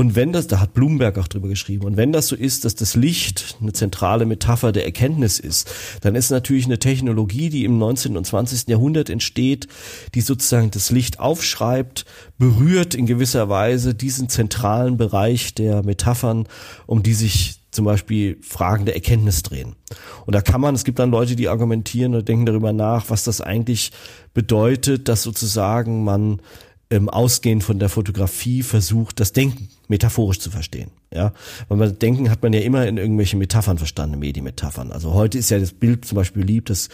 und 0.00 0.16
wenn 0.16 0.32
das, 0.32 0.46
da 0.46 0.60
hat 0.60 0.72
Bloomberg 0.72 1.18
auch 1.18 1.28
drüber 1.28 1.48
geschrieben, 1.48 1.84
und 1.84 1.98
wenn 1.98 2.10
das 2.10 2.28
so 2.28 2.34
ist, 2.34 2.64
dass 2.64 2.74
das 2.74 2.94
Licht 2.94 3.58
eine 3.60 3.74
zentrale 3.74 4.24
Metapher 4.24 4.72
der 4.72 4.86
Erkenntnis 4.86 5.38
ist, 5.38 5.70
dann 6.00 6.14
ist 6.14 6.30
natürlich 6.30 6.64
eine 6.64 6.78
Technologie, 6.78 7.50
die 7.50 7.66
im 7.66 7.76
19. 7.76 8.16
und 8.16 8.26
20. 8.26 8.68
Jahrhundert 8.68 9.10
entsteht, 9.10 9.68
die 10.14 10.22
sozusagen 10.22 10.70
das 10.70 10.90
Licht 10.90 11.20
aufschreibt, 11.20 12.06
berührt 12.38 12.94
in 12.94 13.04
gewisser 13.04 13.50
Weise 13.50 13.94
diesen 13.94 14.30
zentralen 14.30 14.96
Bereich 14.96 15.52
der 15.52 15.82
Metaphern, 15.82 16.48
um 16.86 17.02
die 17.02 17.12
sich 17.12 17.60
zum 17.70 17.84
Beispiel 17.84 18.38
Fragen 18.40 18.86
der 18.86 18.94
Erkenntnis 18.94 19.42
drehen. 19.42 19.76
Und 20.24 20.34
da 20.34 20.40
kann 20.40 20.62
man, 20.62 20.74
es 20.74 20.84
gibt 20.84 20.98
dann 20.98 21.10
Leute, 21.10 21.36
die 21.36 21.48
argumentieren 21.48 22.14
oder 22.14 22.22
denken 22.22 22.46
darüber 22.46 22.72
nach, 22.72 23.10
was 23.10 23.24
das 23.24 23.42
eigentlich 23.42 23.92
bedeutet, 24.32 25.08
dass 25.08 25.22
sozusagen 25.24 26.04
man 26.04 26.40
ähm, 26.88 27.10
ausgehend 27.10 27.64
von 27.64 27.78
der 27.78 27.90
Fotografie 27.90 28.62
versucht, 28.62 29.20
das 29.20 29.34
Denken 29.34 29.68
metaphorisch 29.90 30.38
zu 30.38 30.50
verstehen. 30.50 30.90
Ja, 31.12 31.34
weil 31.68 31.76
man 31.76 31.98
Denken 31.98 32.30
hat 32.30 32.42
man 32.42 32.52
ja 32.52 32.60
immer 32.60 32.86
in 32.86 32.96
irgendwelche 32.96 33.36
Metaphern 33.36 33.76
verstanden, 33.76 34.18
Medienmetaphern. 34.18 34.92
Also 34.92 35.12
heute 35.12 35.36
ist 35.36 35.50
ja 35.50 35.58
das 35.58 35.72
Bild 35.72 36.06
zum 36.06 36.16
Beispiel 36.16 36.44
lieb, 36.44 36.66
dass 36.66 36.88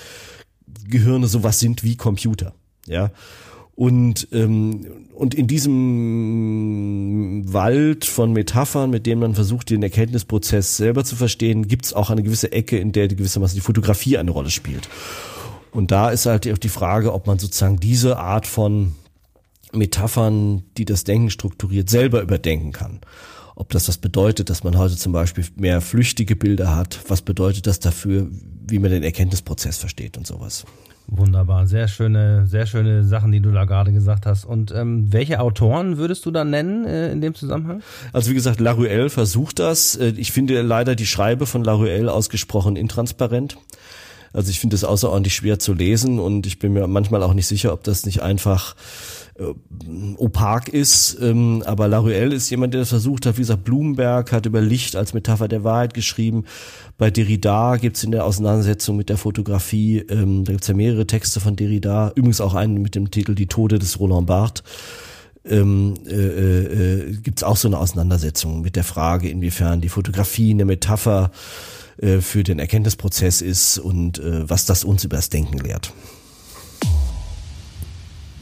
Gehirne 0.88 1.28
sowas 1.28 1.60
sind 1.60 1.84
wie 1.84 1.96
Computer. 1.96 2.54
Ja, 2.86 3.12
und, 3.76 4.28
ähm, 4.32 4.86
und 5.14 5.34
in 5.34 5.46
diesem 5.46 5.72
Wald 7.52 8.06
von 8.06 8.32
Metaphern, 8.32 8.88
mit 8.88 9.04
dem 9.04 9.18
man 9.18 9.34
versucht, 9.34 9.68
den 9.68 9.82
Erkenntnisprozess 9.82 10.78
selber 10.78 11.04
zu 11.04 11.14
verstehen, 11.14 11.68
gibt 11.68 11.84
es 11.84 11.92
auch 11.92 12.08
eine 12.08 12.22
gewisse 12.22 12.52
Ecke, 12.52 12.78
in 12.78 12.92
der 12.92 13.08
gewissermaßen 13.08 13.54
die 13.54 13.60
Fotografie 13.60 14.16
eine 14.16 14.30
Rolle 14.30 14.48
spielt. 14.50 14.88
Und 15.72 15.90
da 15.90 16.08
ist 16.08 16.24
halt 16.24 16.50
auch 16.50 16.56
die 16.56 16.70
Frage, 16.70 17.12
ob 17.12 17.26
man 17.26 17.38
sozusagen 17.38 17.78
diese 17.78 18.16
Art 18.18 18.46
von 18.46 18.94
Metaphern, 19.76 20.62
die 20.76 20.84
das 20.84 21.04
Denken 21.04 21.30
strukturiert, 21.30 21.90
selber 21.90 22.22
überdenken 22.22 22.72
kann. 22.72 23.00
Ob 23.54 23.70
das 23.70 23.86
das 23.86 23.96
bedeutet, 23.96 24.50
dass 24.50 24.64
man 24.64 24.76
heute 24.76 24.96
zum 24.96 25.12
Beispiel 25.12 25.44
mehr 25.56 25.80
flüchtige 25.80 26.36
Bilder 26.36 26.76
hat, 26.76 27.00
was 27.08 27.22
bedeutet 27.22 27.66
das 27.66 27.80
dafür, 27.80 28.28
wie 28.68 28.78
man 28.78 28.90
den 28.90 29.02
Erkenntnisprozess 29.02 29.78
versteht 29.78 30.18
und 30.18 30.26
sowas. 30.26 30.66
Wunderbar, 31.08 31.68
sehr 31.68 31.86
schöne, 31.86 32.46
sehr 32.48 32.66
schöne 32.66 33.04
Sachen, 33.04 33.30
die 33.30 33.40
du 33.40 33.52
da 33.52 33.64
gerade 33.64 33.92
gesagt 33.92 34.26
hast. 34.26 34.44
Und 34.44 34.72
ähm, 34.72 35.12
welche 35.12 35.38
Autoren 35.38 35.98
würdest 35.98 36.26
du 36.26 36.32
da 36.32 36.44
nennen 36.44 36.84
äh, 36.84 37.12
in 37.12 37.20
dem 37.20 37.34
Zusammenhang? 37.34 37.82
Also 38.12 38.30
wie 38.30 38.34
gesagt, 38.34 38.58
Laruelle 38.58 39.08
versucht 39.08 39.60
das. 39.60 39.94
Äh, 39.94 40.14
ich 40.16 40.32
finde 40.32 40.60
leider 40.62 40.96
die 40.96 41.06
Schreibe 41.06 41.46
von 41.46 41.62
Laruelle 41.62 42.12
ausgesprochen 42.12 42.74
intransparent. 42.74 43.56
Also 44.32 44.50
ich 44.50 44.58
finde 44.58 44.74
es 44.74 44.82
außerordentlich 44.82 45.34
schwer 45.34 45.60
zu 45.60 45.72
lesen 45.72 46.18
und 46.18 46.44
ich 46.46 46.58
bin 46.58 46.72
mir 46.72 46.86
manchmal 46.88 47.22
auch 47.22 47.34
nicht 47.34 47.46
sicher, 47.46 47.72
ob 47.72 47.84
das 47.84 48.04
nicht 48.04 48.20
einfach 48.20 48.74
opak 50.16 50.68
ist. 50.68 51.18
Ähm, 51.20 51.62
aber 51.66 51.88
Laruelle 51.88 52.34
ist 52.34 52.50
jemand, 52.50 52.74
der 52.74 52.80
das 52.80 52.88
versucht 52.90 53.26
hat. 53.26 53.36
Wie 53.36 53.42
gesagt, 53.42 53.64
Blumenberg 53.64 54.32
hat 54.32 54.46
über 54.46 54.60
Licht 54.60 54.96
als 54.96 55.14
Metapher 55.14 55.48
der 55.48 55.64
Wahrheit 55.64 55.94
geschrieben. 55.94 56.44
Bei 56.98 57.10
Derrida 57.10 57.76
gibt's 57.76 58.04
in 58.04 58.10
der 58.10 58.24
Auseinandersetzung 58.24 58.96
mit 58.96 59.08
der 59.08 59.18
Fotografie, 59.18 59.98
ähm, 60.08 60.44
da 60.44 60.52
gibt's 60.52 60.68
ja 60.68 60.74
mehrere 60.74 61.06
Texte 61.06 61.40
von 61.40 61.56
Derrida, 61.56 62.12
übrigens 62.14 62.40
auch 62.40 62.54
einen 62.54 62.80
mit 62.80 62.94
dem 62.94 63.10
Titel 63.10 63.34
Die 63.34 63.46
Tode 63.46 63.78
des 63.78 64.00
Roland 64.00 64.26
Barthes. 64.26 64.64
Ähm, 65.44 65.94
äh, 66.08 66.14
äh, 66.14 67.12
gibt 67.22 67.44
auch 67.44 67.56
so 67.56 67.68
eine 67.68 67.78
Auseinandersetzung 67.78 68.62
mit 68.62 68.74
der 68.74 68.82
Frage, 68.82 69.28
inwiefern 69.28 69.80
die 69.80 69.88
Fotografie 69.88 70.50
eine 70.50 70.64
Metapher 70.64 71.30
äh, 71.98 72.18
für 72.18 72.42
den 72.42 72.58
Erkenntnisprozess 72.58 73.42
ist 73.42 73.78
und 73.78 74.18
äh, 74.18 74.48
was 74.48 74.66
das 74.66 74.82
uns 74.82 75.04
über 75.04 75.16
das 75.16 75.28
Denken 75.28 75.58
lehrt. 75.58 75.92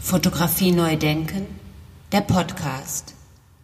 Fotografie 0.04 0.70
neu 0.70 0.96
denken, 0.96 1.46
der 2.12 2.20
Podcast. 2.20 3.14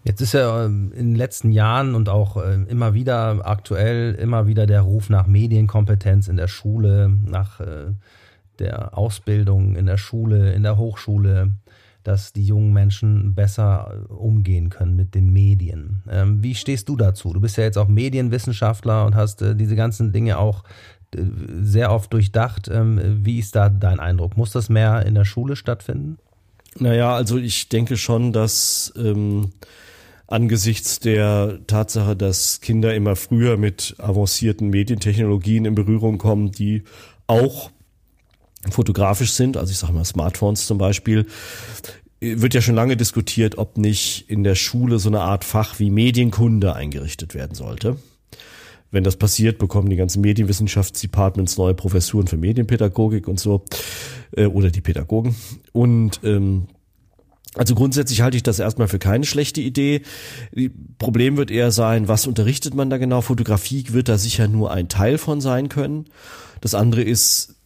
Jetzt 0.04 0.22
ist 0.22 0.32
ja 0.32 0.64
ähm, 0.64 0.90
in 0.96 1.10
den 1.10 1.14
letzten 1.14 1.52
Jahren 1.52 1.94
und 1.94 2.08
auch 2.08 2.38
ähm, 2.42 2.66
immer 2.66 2.94
wieder 2.94 3.46
aktuell 3.46 4.14
immer 4.14 4.46
wieder 4.46 4.66
der 4.66 4.80
Ruf 4.80 5.10
nach 5.10 5.26
Medienkompetenz 5.26 6.28
in 6.28 6.38
der 6.38 6.48
Schule, 6.48 7.10
nach 7.26 7.60
äh, 7.60 7.92
der 8.58 8.96
Ausbildung 8.96 9.76
in 9.76 9.84
der 9.84 9.98
Schule, 9.98 10.54
in 10.54 10.62
der 10.62 10.78
Hochschule, 10.78 11.52
dass 12.04 12.32
die 12.32 12.46
jungen 12.46 12.72
Menschen 12.72 13.34
besser 13.34 13.92
äh, 14.08 14.10
umgehen 14.10 14.70
können 14.70 14.96
mit 14.96 15.14
den 15.14 15.30
Medien. 15.30 16.02
Ähm, 16.08 16.42
wie 16.42 16.54
stehst 16.54 16.88
du 16.88 16.96
dazu? 16.96 17.34
Du 17.34 17.40
bist 17.40 17.58
ja 17.58 17.64
jetzt 17.64 17.76
auch 17.76 17.86
Medienwissenschaftler 17.86 19.04
und 19.04 19.14
hast 19.14 19.42
äh, 19.42 19.54
diese 19.54 19.76
ganzen 19.76 20.10
Dinge 20.10 20.38
auch 20.38 20.64
sehr 21.60 21.90
oft 21.90 22.12
durchdacht. 22.12 22.70
Wie 22.72 23.40
ist 23.40 23.56
da 23.56 23.68
dein 23.68 23.98
Eindruck? 23.98 24.36
Muss 24.36 24.52
das 24.52 24.68
mehr 24.68 25.04
in 25.04 25.16
der 25.16 25.24
Schule 25.24 25.56
stattfinden? 25.56 26.18
Naja, 26.78 27.14
also 27.14 27.36
ich 27.36 27.68
denke 27.68 27.96
schon, 27.96 28.32
dass 28.32 28.92
ähm, 28.96 29.50
angesichts 30.26 31.00
der 31.00 31.58
Tatsache, 31.66 32.14
dass 32.14 32.60
Kinder 32.60 32.94
immer 32.94 33.16
früher 33.16 33.56
mit 33.56 33.96
avancierten 33.98 34.68
Medientechnologien 34.68 35.64
in 35.64 35.74
Berührung 35.74 36.18
kommen, 36.18 36.52
die 36.52 36.84
auch 37.26 37.70
fotografisch 38.70 39.32
sind, 39.32 39.56
also 39.56 39.72
ich 39.72 39.78
sage 39.78 39.92
mal 39.92 40.04
Smartphones 40.04 40.66
zum 40.66 40.78
Beispiel, 40.78 41.26
wird 42.20 42.54
ja 42.54 42.60
schon 42.60 42.74
lange 42.74 42.96
diskutiert, 42.96 43.56
ob 43.58 43.78
nicht 43.78 44.28
in 44.28 44.44
der 44.44 44.54
Schule 44.54 44.98
so 44.98 45.08
eine 45.08 45.20
Art 45.20 45.44
Fach 45.44 45.78
wie 45.78 45.90
Medienkunde 45.90 46.76
eingerichtet 46.76 47.34
werden 47.34 47.54
sollte. 47.54 47.96
Wenn 48.90 49.04
das 49.04 49.16
passiert, 49.16 49.58
bekommen 49.58 49.88
die 49.88 49.96
ganzen 49.96 50.20
Medienwissenschaftsdepartments 50.20 51.56
neue 51.58 51.74
Professuren 51.74 52.26
für 52.26 52.36
Medienpädagogik 52.36 53.28
und 53.28 53.38
so, 53.38 53.64
äh, 54.36 54.46
oder 54.46 54.70
die 54.70 54.80
Pädagogen. 54.80 55.36
Und 55.72 56.20
ähm, 56.24 56.66
also 57.54 57.74
grundsätzlich 57.74 58.20
halte 58.20 58.36
ich 58.36 58.44
das 58.44 58.60
erstmal 58.60 58.86
für 58.86 59.00
keine 59.00 59.24
schlechte 59.24 59.60
Idee. 59.60 60.02
Problem 60.98 61.36
wird 61.36 61.50
eher 61.50 61.72
sein, 61.72 62.06
was 62.06 62.26
unterrichtet 62.26 62.74
man 62.74 62.90
da 62.90 62.98
genau? 62.98 63.22
Fotografie 63.22 63.84
wird 63.90 64.08
da 64.08 64.18
sicher 64.18 64.46
nur 64.46 64.70
ein 64.70 64.88
Teil 64.88 65.18
von 65.18 65.40
sein 65.40 65.68
können. 65.68 66.06
Das 66.60 66.74
andere 66.74 67.02
ist, 67.02 67.56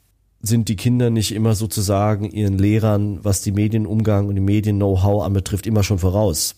sind 0.41 0.69
die 0.69 0.77
Kinder 0.77 1.11
nicht 1.11 1.33
immer 1.33 1.55
sozusagen 1.55 2.31
ihren 2.31 2.57
Lehrern, 2.59 3.21
was 3.23 3.43
die 3.43 3.53
Medienumgang 3.53 4.29
und 4.29 4.37
die 4.37 4.41
Medien-Know-how 4.41 5.23
anbetrifft, 5.23 5.67
immer 5.67 5.83
schon 5.83 5.99
voraus. 5.99 6.55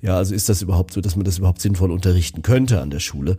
Ja, 0.00 0.16
also 0.16 0.34
ist 0.34 0.48
das 0.48 0.62
überhaupt 0.62 0.92
so, 0.92 1.00
dass 1.00 1.16
man 1.16 1.24
das 1.24 1.38
überhaupt 1.38 1.60
sinnvoll 1.60 1.90
unterrichten 1.90 2.42
könnte 2.42 2.80
an 2.80 2.90
der 2.90 3.00
Schule? 3.00 3.36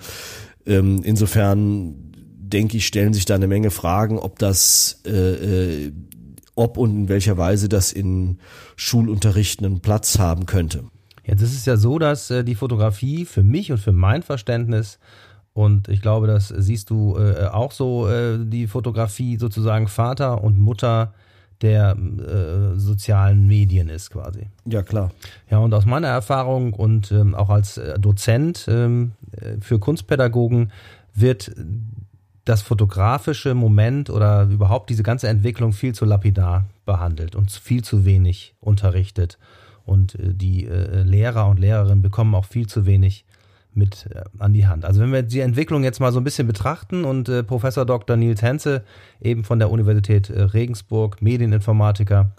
Ähm, 0.65 1.01
insofern 1.03 1.95
denke 2.39 2.77
ich, 2.77 2.87
stellen 2.87 3.13
sich 3.13 3.25
da 3.25 3.35
eine 3.35 3.47
Menge 3.47 3.71
Fragen, 3.71 4.17
ob 4.17 4.39
das, 4.39 5.01
äh, 5.05 5.85
äh, 5.85 5.91
ob 6.55 6.77
und 6.77 6.91
in 6.91 7.09
welcher 7.09 7.37
Weise 7.37 7.69
das 7.69 7.91
in 7.91 8.39
Schulunterrichten 8.75 9.65
einen 9.65 9.79
Platz 9.81 10.19
haben 10.19 10.45
könnte. 10.45 10.85
Jetzt 11.23 11.41
ist 11.41 11.53
es 11.53 11.65
ja 11.65 11.77
so, 11.77 11.99
dass 11.99 12.31
äh, 12.31 12.43
die 12.43 12.55
Fotografie 12.55 13.25
für 13.25 13.43
mich 13.43 13.71
und 13.71 13.77
für 13.77 13.91
mein 13.91 14.23
Verständnis 14.23 14.99
und 15.53 15.89
ich 15.89 16.01
glaube, 16.01 16.27
das 16.27 16.47
siehst 16.47 16.89
du 16.89 17.17
äh, 17.17 17.47
auch 17.47 17.71
so, 17.71 18.07
äh, 18.07 18.37
die 18.39 18.67
Fotografie 18.67 19.37
sozusagen 19.37 19.87
Vater 19.87 20.43
und 20.43 20.57
Mutter 20.57 21.13
der 21.61 21.97
äh, 21.97 22.79
sozialen 22.79 23.47
Medien 23.47 23.89
ist 23.89 24.11
quasi. 24.11 24.47
Ja, 24.65 24.81
klar. 24.81 25.11
Ja, 25.49 25.57
und 25.59 25.73
aus 25.73 25.85
meiner 25.85 26.07
Erfahrung 26.07 26.73
und 26.73 27.11
ähm, 27.11 27.35
auch 27.35 27.49
als 27.49 27.77
äh, 27.77 27.99
Dozent 27.99 28.65
ähm, 28.69 29.11
äh, 29.31 29.59
für 29.59 29.79
Kunstpädagogen 29.79 30.71
wird 31.13 31.51
das 32.45 32.61
fotografische 32.61 33.53
Moment 33.53 34.09
oder 34.09 34.43
überhaupt 34.43 34.89
diese 34.89 35.03
ganze 35.03 35.27
Entwicklung 35.27 35.73
viel 35.73 35.93
zu 35.93 36.05
lapidar 36.05 36.65
behandelt 36.85 37.35
und 37.35 37.51
viel 37.51 37.83
zu 37.83 38.05
wenig 38.05 38.55
unterrichtet. 38.59 39.37
Und 39.85 40.15
äh, 40.15 40.33
die 40.33 40.65
äh, 40.65 41.03
Lehrer 41.03 41.47
und 41.47 41.59
Lehrerinnen 41.59 42.01
bekommen 42.01 42.33
auch 42.35 42.45
viel 42.45 42.67
zu 42.67 42.85
wenig 42.85 43.25
mit 43.73 44.07
äh, 44.13 44.23
an 44.39 44.53
die 44.53 44.67
Hand. 44.67 44.85
Also 44.85 45.01
wenn 45.01 45.11
wir 45.11 45.23
die 45.23 45.39
Entwicklung 45.39 45.83
jetzt 45.83 45.99
mal 45.99 46.11
so 46.11 46.19
ein 46.19 46.23
bisschen 46.23 46.47
betrachten 46.47 47.05
und 47.05 47.29
äh, 47.29 47.43
Professor 47.43 47.85
Dr. 47.85 48.17
Nils 48.17 48.41
Henze, 48.41 48.83
eben 49.21 49.43
von 49.43 49.59
der 49.59 49.71
Universität 49.71 50.29
äh, 50.29 50.41
Regensburg, 50.41 51.21
Medieninformatiker, 51.21 52.31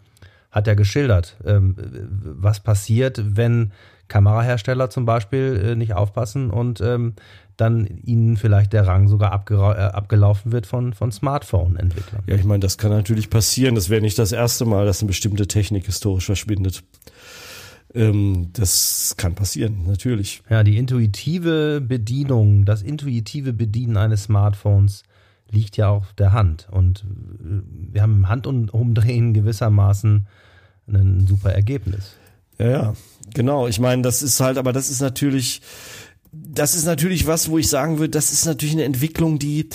hat 0.51 0.67
ja 0.67 0.75
geschildert, 0.75 1.37
ähm, 1.47 1.77
was 2.21 2.61
passiert, 2.61 3.23
wenn 3.37 3.73
Kamerahersteller 4.09 4.91
zum 4.91 5.07
Beispiel 5.07 5.63
äh, 5.65 5.77
nicht 5.77 5.95
aufpassen 5.95 6.51
und 6.51 6.81
ähm, 6.81 7.15
dann 7.57 7.87
ihnen 7.87 8.37
vielleicht 8.37 8.73
der 8.73 8.87
Rang 8.87 9.09
sogar 9.09 9.33
äh, 9.51 9.55
abgelaufen 9.55 10.51
wird 10.51 10.67
von, 10.67 10.93
von 10.93 11.13
Smartphone-Entwicklern. 11.13 12.23
Ja, 12.27 12.35
ich 12.35 12.45
meine, 12.45 12.61
das 12.61 12.79
kann 12.79 12.91
natürlich 12.91 13.31
passieren. 13.31 13.75
Das 13.75 13.91
wäre 13.91 14.01
nicht 14.01 14.19
das 14.19 14.33
erste 14.33 14.65
Mal, 14.65 14.87
dass 14.87 15.01
eine 15.01 15.09
bestimmte 15.09 15.47
Technik 15.47 15.87
historisch 15.87 16.27
verschwindet. 16.27 16.83
Ähm, 17.95 18.51
das 18.53 19.15
kann 19.17 19.35
passieren, 19.35 19.85
natürlich. 19.87 20.43
Ja, 20.49 20.63
die 20.63 20.77
intuitive 20.77 21.81
Bedienung, 21.81 22.65
das 22.65 22.83
intuitive 22.83 23.53
Bedienen 23.53 23.97
eines 23.97 24.25
Smartphones 24.25 25.03
liegt 25.51 25.77
ja 25.77 25.89
auf 25.89 26.13
der 26.15 26.33
Hand. 26.33 26.69
Und 26.71 27.01
äh, 27.01 27.63
wir 27.93 28.03
haben 28.03 28.17
im 28.17 28.29
Handumdrehen 28.29 29.35
gewissermaßen 29.35 30.27
ein 30.89 31.27
super 31.27 31.53
Ergebnis. 31.53 32.17
Ja, 32.59 32.69
ja, 32.69 32.95
genau. 33.35 33.67
Ich 33.67 33.81
meine, 33.81 34.03
das 34.03 34.23
ist 34.23 34.41
halt, 34.41 34.59
aber 34.59 34.73
das 34.73 34.91
ist 34.91 35.01
natürlich 35.01 35.63
das 36.33 36.77
ist 36.77 36.85
natürlich 36.85 37.27
was, 37.27 37.51
wo 37.51 37.59
ich 37.59 37.69
sagen 37.69 37.99
würde, 37.99 38.11
das 38.11 38.33
ist 38.33 38.47
natürlich 38.47 38.75
eine 38.75 38.85
Entwicklung, 38.85 39.41
die 39.41 39.69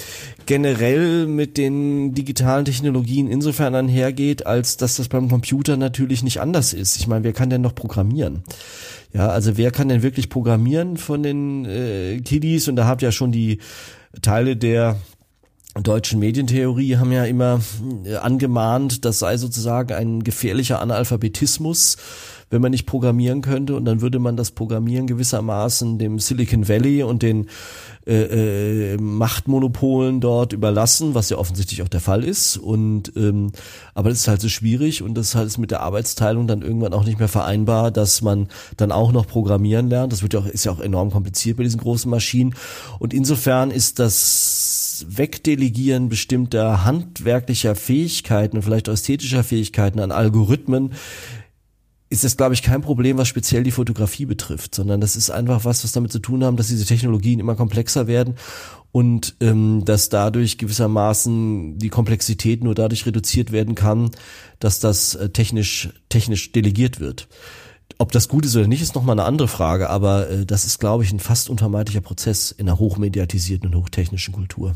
generell 0.46 1.28
mit 1.28 1.58
den 1.58 2.14
digitalen 2.14 2.64
Technologien 2.64 3.30
insofern 3.30 3.76
einhergeht, 3.76 4.46
als 4.46 4.78
dass 4.78 4.96
das 4.96 5.10
beim 5.10 5.28
Computer 5.28 5.76
natürlich 5.76 6.24
nicht 6.24 6.40
anders 6.40 6.72
ist. 6.74 6.96
Ich 6.96 7.08
meine, 7.08 7.26
wer 7.26 7.34
kann 7.34 7.50
denn 7.50 7.62
noch 7.62 7.76
programmieren? 7.76 8.44
Ja, 9.14 9.28
also 9.28 9.58
wer 9.58 9.72
kann 9.72 9.90
denn 9.90 10.02
wirklich 10.02 10.30
programmieren 10.30 10.96
von 10.96 11.24
den 11.24 11.66
äh, 11.66 12.22
Kiddies? 12.22 12.70
Und 12.70 12.78
da 12.78 12.86
habt 12.86 13.02
ihr 13.02 13.10
ja 13.10 13.12
schon 13.12 13.34
die 13.34 13.60
Teile 14.22 14.56
der 14.56 14.98
deutschen 15.84 16.20
Medientheorie 16.20 16.98
haben 16.98 17.12
ja 17.12 17.26
immer 17.26 17.62
äh, 18.06 18.16
angemahnt, 18.16 19.06
das 19.06 19.20
sei 19.20 19.38
sozusagen 19.38 19.94
ein 19.94 20.24
gefährlicher 20.24 20.82
Analphabetismus 20.82 21.98
wenn 22.50 22.62
man 22.62 22.72
nicht 22.72 22.86
programmieren 22.86 23.42
könnte 23.42 23.76
und 23.76 23.86
dann 23.86 24.02
würde 24.02 24.20
man 24.20 24.38
das 24.38 24.52
Programmieren 24.52 25.08
gewissermaßen 25.08 25.98
dem 25.98 26.20
Silicon 26.20 26.68
Valley 26.68 27.04
und 27.04 27.24
den 27.24 27.50
äh, 28.06 28.94
äh, 28.94 28.98
Machtmonopolen 28.98 30.22
dort 30.22 30.54
überlassen, 30.54 31.16
was 31.16 31.30
ja 31.30 31.38
offensichtlich 31.38 31.82
auch 31.82 31.88
der 31.88 32.02
Fall 32.02 32.24
ist. 32.24 32.58
Und 32.58 33.12
ähm, 33.16 33.52
aber 33.96 34.10
das 34.10 34.20
ist 34.20 34.28
halt 34.28 34.42
so 34.42 34.50
schwierig 34.50 35.02
und 35.02 35.16
das 35.16 35.30
ist 35.30 35.36
halt 35.36 35.58
mit 35.58 35.72
der 35.72 35.82
Arbeitsteilung 35.82 36.46
dann 36.48 36.62
irgendwann 36.62 36.94
auch 36.94 37.04
nicht 37.04 37.18
mehr 37.18 37.28
vereinbar, 37.28 37.90
dass 37.90 38.22
man 38.22 38.48
dann 38.78 38.92
auch 38.92 39.12
noch 39.12 39.26
programmieren 39.26 39.90
lernt. 39.90 40.14
Das 40.14 40.22
wird 40.22 40.34
ja 40.34 40.40
auch, 40.40 40.46
ist 40.46 40.66
ja 40.66 40.72
auch 40.72 40.80
enorm 40.80 41.12
kompliziert 41.12 41.58
bei 41.58 41.64
diesen 41.64 41.80
großen 41.82 42.10
Maschinen. 42.10 42.54
Und 43.00 43.14
insofern 43.14 43.72
ist 43.72 43.98
das 43.98 44.75
Wegdelegieren 45.10 46.10
bestimmter 46.10 46.86
handwerklicher 46.86 47.76
Fähigkeiten 47.76 48.62
vielleicht 48.62 48.88
ästhetischer 48.88 49.44
Fähigkeiten 49.44 50.00
an 50.00 50.12
Algorithmen 50.12 50.92
ist 52.10 52.24
das, 52.24 52.38
glaube 52.38 52.54
ich, 52.54 52.62
kein 52.62 52.82
Problem, 52.82 53.18
was 53.18 53.28
speziell 53.28 53.64
die 53.64 53.72
Fotografie 53.72 54.26
betrifft, 54.26 54.76
sondern 54.76 55.02
das 55.02 55.16
ist 55.16 55.32
einfach 55.32 55.66
was, 55.66 55.84
was 55.84 55.92
damit 55.92 56.12
zu 56.12 56.20
tun 56.20 56.44
haben, 56.44 56.56
dass 56.56 56.68
diese 56.68 56.86
Technologien 56.86 57.40
immer 57.40 57.56
komplexer 57.56 58.08
werden 58.08 58.36
und 58.92 59.36
ähm, 59.42 59.84
dass 59.86 60.10
dadurch 60.10 60.58
gewissermaßen 60.58 61.78
die 61.78 61.90
Komplexität 61.90 62.64
nur 62.64 62.76
dadurch 62.76 63.06
reduziert 63.06 63.52
werden 63.52 63.76
kann, 63.76 64.12
dass 64.60 64.80
das 64.80 65.16
äh, 65.16 65.30
technisch 65.30 65.90
technisch 66.08 66.52
delegiert 66.52 67.00
wird. 67.00 67.28
Ob 67.98 68.12
das 68.12 68.28
gut 68.28 68.46
ist 68.46 68.56
oder 68.56 68.68
nicht, 68.68 68.82
ist 68.82 68.96
nochmal 68.96 69.18
eine 69.18 69.28
andere 69.28 69.48
Frage, 69.48 69.90
aber 69.90 70.30
äh, 70.30 70.46
das 70.46 70.66
ist, 70.66 70.80
glaube 70.80 71.04
ich, 71.04 71.12
ein 71.12 71.20
fast 71.20 71.50
unvermeidlicher 71.50 72.02
Prozess 72.02 72.52
in 72.52 72.68
einer 72.68 72.80
hochmediatisierten 72.80 73.70
und 73.70 73.82
hochtechnischen 73.82 74.34
Kultur. 74.34 74.76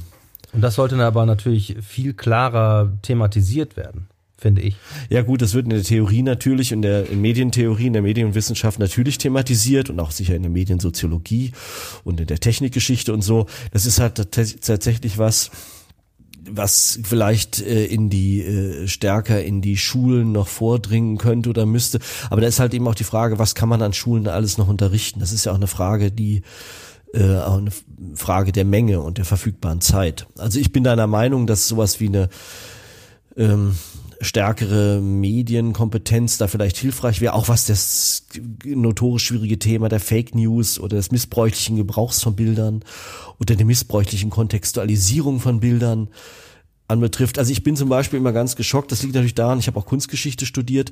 Und 0.54 0.62
das 0.62 0.76
sollte 0.76 0.96
aber 1.04 1.26
natürlich 1.26 1.78
viel 1.82 2.14
klarer 2.14 2.92
thematisiert 3.02 3.78
werden 3.78 4.08
finde 4.40 4.62
ich. 4.62 4.76
Ja 5.10 5.22
gut, 5.22 5.42
das 5.42 5.54
wird 5.54 5.66
in 5.66 5.72
der 5.72 5.84
Theorie 5.84 6.24
natürlich, 6.24 6.72
in 6.72 6.82
der 6.82 7.10
in 7.10 7.22
Medientheorie, 7.22 7.88
in 7.88 7.94
der 7.94 8.02
Medienwissenschaft 8.02 8.80
natürlich 8.80 9.18
thematisiert 9.18 9.90
und 9.90 10.00
auch 10.00 10.12
sicher 10.12 10.36
in 10.36 10.44
der 10.44 10.52
Mediensoziologie 10.52 11.52
und 12.04 12.20
in 12.22 12.28
der 12.28 12.40
Technikgeschichte 12.40 13.14
und 13.14 13.22
so. 13.22 13.48
Das 13.72 13.86
ist 13.86 14.00
halt 14.00 14.16
tatsächlich 14.16 15.18
was, 15.18 15.52
was 16.52 17.00
vielleicht 17.04 17.62
äh, 17.62 17.86
in 17.86 18.10
die 18.10 18.42
äh, 18.42 18.88
stärker 18.88 19.44
in 19.44 19.62
die 19.62 19.78
Schulen 19.78 20.32
noch 20.32 20.48
vordringen 20.48 21.18
könnte 21.18 21.50
oder 21.50 21.66
müsste. 21.66 22.00
Aber 22.30 22.42
da 22.42 22.48
ist 22.48 22.60
halt 22.60 22.74
eben 22.74 22.88
auch 22.88 22.96
die 22.96 23.04
Frage, 23.04 23.40
was 23.40 23.56
kann 23.56 23.70
man 23.70 23.82
an 23.82 23.94
Schulen 23.94 24.28
alles 24.28 24.58
noch 24.58 24.68
unterrichten? 24.68 25.20
Das 25.20 25.32
ist 25.32 25.46
ja 25.46 25.52
auch 25.52 25.58
eine 25.58 25.68
Frage, 25.68 26.12
die 26.12 26.42
äh, 27.14 27.38
auch 27.38 27.58
eine 27.58 27.72
Frage 28.16 28.52
der 28.52 28.66
Menge 28.66 29.02
und 29.02 29.18
der 29.18 29.26
verfügbaren 29.26 29.82
Zeit. 29.82 30.28
Also 30.38 30.60
ich 30.60 30.72
bin 30.72 30.84
deiner 30.84 31.08
Meinung, 31.08 31.48
dass 31.48 31.68
sowas 31.68 32.00
wie 32.00 32.08
eine 32.08 32.30
ähm, 33.36 33.76
stärkere 34.22 35.00
Medienkompetenz 35.02 36.38
da 36.38 36.48
vielleicht 36.48 36.78
hilfreich 36.78 37.22
wäre, 37.22 37.34
auch 37.34 37.48
was 37.48 37.66
das 37.66 38.24
notorisch 38.66 39.26
schwierige 39.26 39.60
Thema 39.60 39.88
der 39.88 40.00
Fake 40.00 40.36
News 40.36 40.80
oder 40.80 40.98
des 40.98 41.12
missbräuchlichen 41.12 41.78
Gebrauchs 41.78 42.22
von 42.22 42.36
Bildern 42.36 42.84
oder 43.40 43.56
der 43.56 43.66
missbräuchlichen 43.66 44.30
Kontextualisierung 44.30 45.40
von 45.40 45.60
Bildern 45.62 46.10
anbetrifft. 46.90 47.40
Also 47.40 47.52
ich 47.52 47.64
bin 47.64 47.76
zum 47.76 47.88
Beispiel 47.88 48.20
immer 48.20 48.34
ganz 48.34 48.56
geschockt, 48.56 48.92
das 48.92 49.04
liegt 49.04 49.14
natürlich 49.14 49.36
daran, 49.36 49.60
ich 49.60 49.68
habe 49.68 49.80
auch 49.80 49.86
Kunstgeschichte 49.86 50.46
studiert 50.46 50.92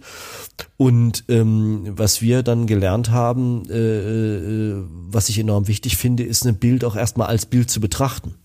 und 0.78 1.26
ähm, 1.28 1.88
was 1.90 2.22
wir 2.22 2.44
dann 2.44 2.68
gelernt 2.68 3.10
haben, 3.10 3.63
äh, 3.70 3.76
äh, 3.76 4.84
was 5.10 5.28
ich 5.30 5.40
enorm 5.40 5.68
wichtig 5.68 5.98
finde, 5.98 6.24
ist 6.24 6.46
ein 6.46 6.60
Bild 6.60 6.86
auch 6.86 6.96
erstmal 6.96 7.28
als 7.28 7.46
Bild 7.46 7.70
zu 7.70 7.82
betrachten. 7.82 8.36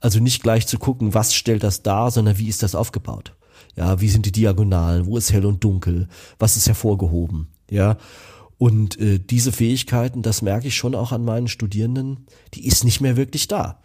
Also 0.00 0.18
nicht 0.18 0.42
gleich 0.42 0.66
zu 0.66 0.78
gucken, 0.78 1.12
was 1.12 1.34
stellt 1.34 1.62
das 1.62 1.82
dar, 1.82 2.10
sondern 2.10 2.38
wie 2.38 2.48
ist 2.48 2.62
das 2.62 2.74
aufgebaut. 2.74 3.34
Ja, 3.80 3.98
wie 3.98 4.10
sind 4.10 4.26
die 4.26 4.32
Diagonalen? 4.32 5.06
Wo 5.06 5.16
ist 5.16 5.32
hell 5.32 5.46
und 5.46 5.64
dunkel? 5.64 6.06
Was 6.38 6.58
ist 6.58 6.66
hervorgehoben? 6.66 7.48
Ja. 7.70 7.96
Und 8.58 9.00
äh, 9.00 9.18
diese 9.18 9.52
Fähigkeiten, 9.52 10.20
das 10.20 10.42
merke 10.42 10.68
ich 10.68 10.76
schon 10.76 10.94
auch 10.94 11.12
an 11.12 11.24
meinen 11.24 11.48
Studierenden, 11.48 12.26
die 12.52 12.66
ist 12.66 12.84
nicht 12.84 13.00
mehr 13.00 13.16
wirklich 13.16 13.48
da. 13.48 13.80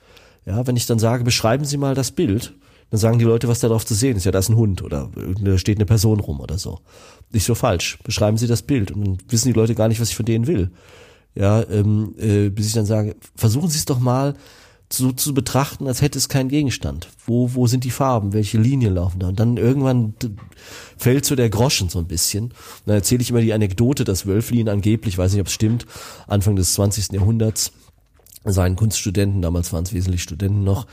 Ja, 0.46 0.68
wenn 0.68 0.76
ich 0.76 0.86
dann 0.86 1.00
sage, 1.00 1.24
beschreiben 1.24 1.64
Sie 1.64 1.78
mal 1.78 1.96
das 1.96 2.12
Bild, 2.12 2.56
dann 2.90 3.00
sagen 3.00 3.20
die 3.20 3.26
Leute, 3.26 3.48
was 3.48 3.62
da 3.62 3.70
drauf 3.70 3.86
zu 3.86 3.94
sehen 3.94 4.18
ist. 4.18 4.26
Ja, 4.26 4.34
da 4.34 4.40
ist 4.40 4.50
ein 4.50 4.58
Hund 4.58 4.82
oder 4.82 5.12
da 5.42 5.58
steht 5.58 5.78
eine 5.78 5.86
Person 5.86 6.20
rum 6.20 6.42
oder 6.42 6.58
so. 6.58 6.82
Nicht 7.32 7.46
so 7.46 7.56
falsch. 7.56 7.98
Beschreiben 8.04 8.38
Sie 8.38 8.48
das 8.48 8.64
Bild 8.64 8.92
und 8.92 9.06
dann 9.06 9.18
wissen 9.30 9.48
die 9.48 9.58
Leute 9.58 9.76
gar 9.76 9.88
nicht, 9.88 10.02
was 10.02 10.10
ich 10.10 10.18
von 10.18 10.26
denen 10.26 10.46
will. 10.46 10.72
Ja, 11.36 11.64
ähm, 11.70 12.16
äh, 12.18 12.50
bis 12.50 12.68
ich 12.68 12.74
dann 12.74 12.86
sage, 12.86 13.16
versuchen 13.34 13.70
Sie 13.70 13.78
es 13.78 13.86
doch 13.86 14.00
mal 14.00 14.36
so 14.92 15.12
zu 15.12 15.34
betrachten, 15.34 15.88
als 15.88 16.02
hätte 16.02 16.18
es 16.18 16.30
keinen 16.30 16.50
Gegenstand. 16.50 17.10
Wo, 17.26 17.54
wo 17.54 17.68
sind 17.68 17.84
die 17.84 17.92
Farben? 17.92 18.34
Welche 18.34 18.58
Linien 18.58 18.94
laufen 18.94 19.20
da? 19.20 19.28
Und 19.28 19.40
dann 19.40 19.58
irgendwann 19.58 20.14
fällt 20.98 21.26
so 21.26 21.36
der 21.36 21.50
Groschen 21.50 21.90
so 21.90 22.00
ein 22.00 22.06
bisschen. 22.08 22.46
Und 22.46 22.54
dann 22.86 22.96
erzähle 22.96 23.22
ich 23.22 23.30
immer 23.30 23.42
die 23.42 23.54
Anekdote, 23.54 24.04
dass 24.04 24.26
Wölflin 24.26 24.70
angeblich, 24.70 25.18
weiß 25.18 25.32
nicht, 25.32 25.42
ob 25.42 25.48
es 25.48 25.54
stimmt, 25.54 25.86
Anfang 26.28 26.56
des 26.56 26.74
20. 26.76 27.14
Jahrhunderts 27.14 27.72
seinen 28.44 28.76
Kunststudenten, 28.76 29.42
damals 29.42 29.74
waren 29.74 29.84
es 29.84 29.94
wesentlich 29.94 30.22
Studenten 30.22 30.64
noch, 30.64 30.86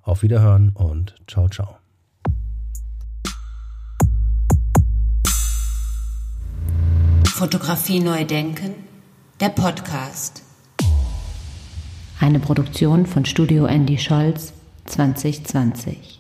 Auf 0.03 0.25
Wiederhören 0.25 0.71
und 0.71 1.15
ciao, 1.29 1.49
ciao. 1.49 1.77
Fotografie 7.25 8.01
neu 8.01 8.25
denken, 8.25 8.75
der 9.39 9.51
Podcast. 9.51 10.43
Eine 12.19 12.41
Produktion 12.41 13.07
von 13.07 13.27
Studio 13.27 13.67
Andy 13.67 13.97
Scholz 13.97 14.55
2020. 14.87 16.18